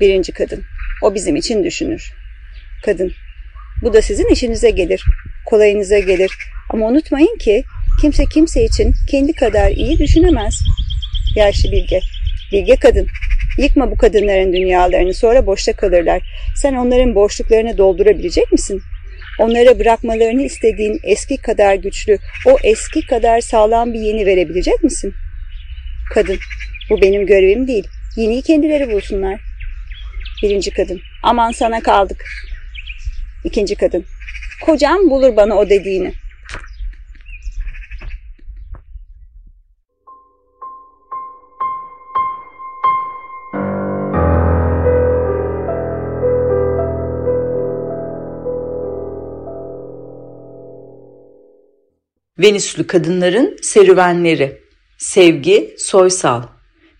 Birinci 0.00 0.32
kadın. 0.32 0.64
O 1.02 1.14
bizim 1.14 1.36
için 1.36 1.64
düşünür. 1.64 2.12
Kadın. 2.84 3.12
Bu 3.82 3.92
da 3.92 4.02
sizin 4.02 4.28
işinize 4.28 4.70
gelir. 4.70 5.04
Kolayınıza 5.46 5.98
gelir. 5.98 6.30
Ama 6.70 6.86
unutmayın 6.86 7.38
ki 7.38 7.64
kimse 8.00 8.24
kimse 8.26 8.64
için 8.64 8.94
kendi 9.10 9.32
kadar 9.32 9.70
iyi 9.70 9.98
düşünemez. 9.98 10.54
Yaşlı 11.36 11.72
bilge. 11.72 12.00
Bilge 12.52 12.76
kadın. 12.76 13.06
Yıkma 13.58 13.90
bu 13.90 13.96
kadınların 13.96 14.52
dünyalarını 14.52 15.14
sonra 15.14 15.46
boşta 15.46 15.72
kalırlar. 15.72 16.22
Sen 16.56 16.74
onların 16.74 17.14
boşluklarını 17.14 17.78
doldurabilecek 17.78 18.52
misin? 18.52 18.82
Onlara 19.38 19.78
bırakmalarını 19.78 20.42
istediğin 20.42 21.00
eski 21.02 21.36
kadar 21.36 21.74
güçlü, 21.74 22.18
o 22.46 22.56
eski 22.64 23.06
kadar 23.06 23.40
sağlam 23.40 23.92
bir 23.92 24.00
yeni 24.00 24.26
verebilecek 24.26 24.84
misin? 24.84 25.14
Kadın. 26.14 26.38
Bu 26.90 27.02
benim 27.02 27.26
görevim 27.26 27.68
değil. 27.68 27.86
Yeniyi 28.16 28.42
kendileri 28.42 28.92
bulsunlar. 28.92 29.40
Birinci 30.42 30.70
kadın. 30.70 31.00
Aman 31.22 31.52
sana 31.52 31.80
kaldık. 31.80 32.24
İkinci 33.44 33.74
kadın. 33.74 34.04
Kocam 34.64 35.10
bulur 35.10 35.36
bana 35.36 35.54
o 35.54 35.70
dediğini. 35.70 36.12
Venüslü 52.40 52.86
kadınların 52.86 53.56
serüvenleri. 53.62 54.60
Sevgi 54.98 55.74
Soysal. 55.78 56.42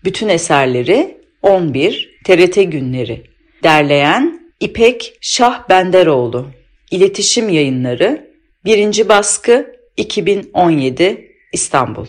Bütün 0.03 0.29
eserleri 0.29 1.21
11 1.41 2.19
TRT 2.25 2.55
günleri. 2.55 3.23
Derleyen 3.63 4.51
İpek 4.59 5.17
Şah 5.21 5.69
Benderoğlu. 5.69 6.47
İletişim 6.91 7.49
Yayınları. 7.49 8.31
Birinci 8.65 9.09
baskı 9.09 9.75
2017 9.97 11.31
İstanbul. 11.53 12.05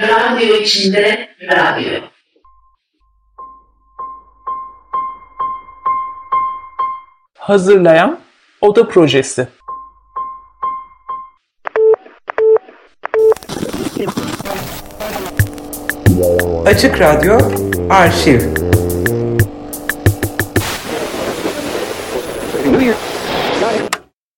Radyo 0.00 0.56
içinde 0.56 1.28
radyo. 1.42 2.15
Hazırlayan 7.46 8.20
Oda 8.60 8.88
Projesi 8.88 9.48
Açık 16.66 17.00
Radyo 17.00 17.38
Arşiv 17.90 18.40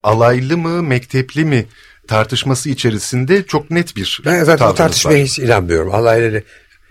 Alaylı 0.02 0.56
mı, 0.58 0.82
mektepli 0.82 1.44
mi 1.44 1.66
tartışması 2.08 2.70
içerisinde 2.70 3.42
çok 3.42 3.70
net 3.70 3.96
bir 3.96 4.22
Ben 4.24 4.44
zaten 4.44 4.74
tartışmaya 4.74 5.18
var. 5.18 5.24
hiç 5.24 5.38
inanmıyorum. 5.38 5.94
Alaylı 5.94 6.42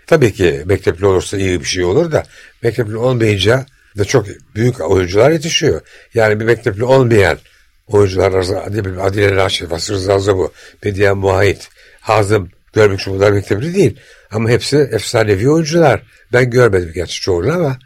tabii 0.06 0.32
ki 0.32 0.62
mektepli 0.66 1.06
olursa 1.06 1.36
iyi 1.36 1.60
bir 1.60 1.66
şey 1.66 1.84
olur 1.84 2.12
da 2.12 2.24
mektepli 2.62 2.96
olmayınca 2.96 3.66
da 3.98 4.04
çok 4.04 4.26
büyük 4.54 4.90
oyuncular 4.90 5.30
yetişiyor. 5.30 5.80
Yani 6.14 6.40
bir 6.40 6.44
mektepli 6.44 6.84
olmayan 6.84 7.38
oyuncular 7.86 8.32
arasında 8.32 8.64
Adile, 8.64 9.00
Adile 9.00 9.36
Naşif, 9.36 9.70
Vasır 9.70 9.94
Zazabu, 9.94 10.52
Bediye 10.84 11.12
Muayit, 11.12 11.68
Hazım 12.00 12.50
görmek 12.72 13.00
bunlar 13.06 13.30
mektepli 13.30 13.74
değil. 13.74 14.00
Ama 14.30 14.48
hepsi 14.48 14.76
efsanevi 14.76 15.50
oyuncular. 15.50 16.02
Ben 16.32 16.50
görmedim 16.50 16.92
gerçi 16.94 17.20
çoğunu 17.20 17.52
ama 17.52 17.78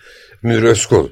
Münir 0.42 0.62
Özkul, 0.62 1.08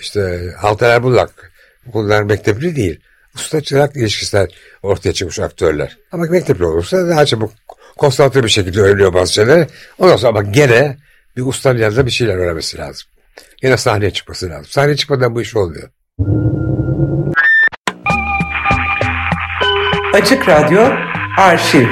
işte 0.00 0.50
Altan 0.62 0.90
Erbullak 0.90 1.52
bunlar 1.86 2.22
mektepli 2.22 2.76
değil. 2.76 3.00
Usta 3.34 3.60
çırak 3.60 3.96
ilişkisinden 3.96 4.48
ortaya 4.82 5.12
çıkmış 5.12 5.38
aktörler. 5.38 5.96
Ama 6.12 6.24
mektepli 6.24 6.64
olursa 6.64 7.08
daha 7.08 7.26
çabuk 7.26 7.52
konsantre 7.96 8.44
bir 8.44 8.48
şekilde 8.48 8.80
öğreniyor 8.80 9.14
bazı 9.14 9.32
şeyleri. 9.32 9.66
Ondan 9.98 10.16
sonra 10.16 10.38
ama 10.38 10.42
gene 10.42 10.96
bir 11.36 11.42
ustanın 11.42 11.78
yanında 11.78 12.06
bir 12.06 12.10
şeyler 12.10 12.34
öğrenmesi 12.34 12.78
lazım. 12.78 13.08
Yine 13.62 13.76
sahneye 13.76 14.10
çıkması 14.10 14.50
lazım. 14.50 14.66
Sahneye 14.66 14.96
çıkmadan 14.96 15.34
bu 15.34 15.42
iş 15.42 15.56
olmuyor. 15.56 15.90
Açık 20.12 20.48
Radyo 20.48 20.88
Arşiv 21.38 21.88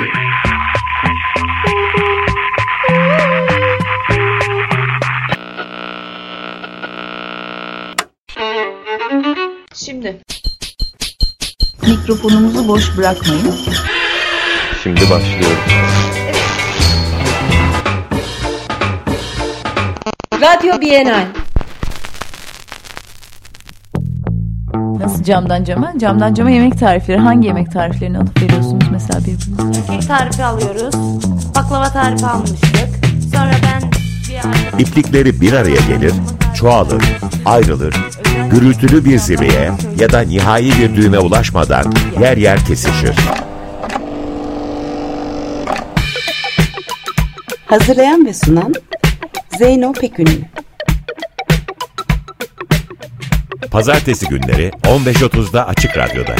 Şimdi 9.75 10.21
mikrofonumuzu 11.83 12.69
boş 12.69 12.97
bırakmayın. 12.99 13.55
Şimdi 14.83 15.01
başlıyoruz. 15.11 15.59
Radyo 20.41 20.81
Bienal. 20.81 21.46
Nasıl 25.01 25.25
camdan 25.25 25.65
cama? 25.65 25.93
Camdan 25.99 26.35
cama 26.35 26.51
yemek 26.51 26.79
tarifleri. 26.79 27.19
Hangi 27.19 27.47
yemek 27.47 27.73
tariflerini 27.73 28.19
alıp 28.19 28.43
veriyorsunuz 28.43 28.85
mesela 28.93 29.21
birbirinize? 29.21 29.87
Kek 29.93 30.09
tarifi 30.09 30.45
alıyoruz. 30.45 30.95
Baklava 31.57 31.89
tarifi 31.89 32.27
almıştık. 32.27 32.89
Sonra 33.35 33.53
ben 33.63 33.91
İplikleri 34.79 35.41
bir 35.41 35.53
araya 35.53 35.81
gelir, 35.89 36.13
çoğalır, 36.55 37.03
ayrılır, 37.45 37.95
gürültülü 38.51 39.05
bir 39.05 39.19
zirveye 39.19 39.73
ya 40.01 40.13
da 40.13 40.21
nihai 40.21 40.71
bir 40.79 40.97
düğüme 40.97 41.19
ulaşmadan 41.19 41.93
yer 42.21 42.37
yer 42.37 42.65
kesişir. 42.67 43.17
Hazırlayan 47.67 48.27
ve 48.27 48.35
sunan 48.35 48.75
Zeyno 49.59 49.93
Pekünlü 49.93 50.41
Pazartesi 53.71 54.29
günleri 54.29 54.71
15.30'da 54.83 55.67
Açık 55.67 55.97
Radyo'da. 55.97 56.37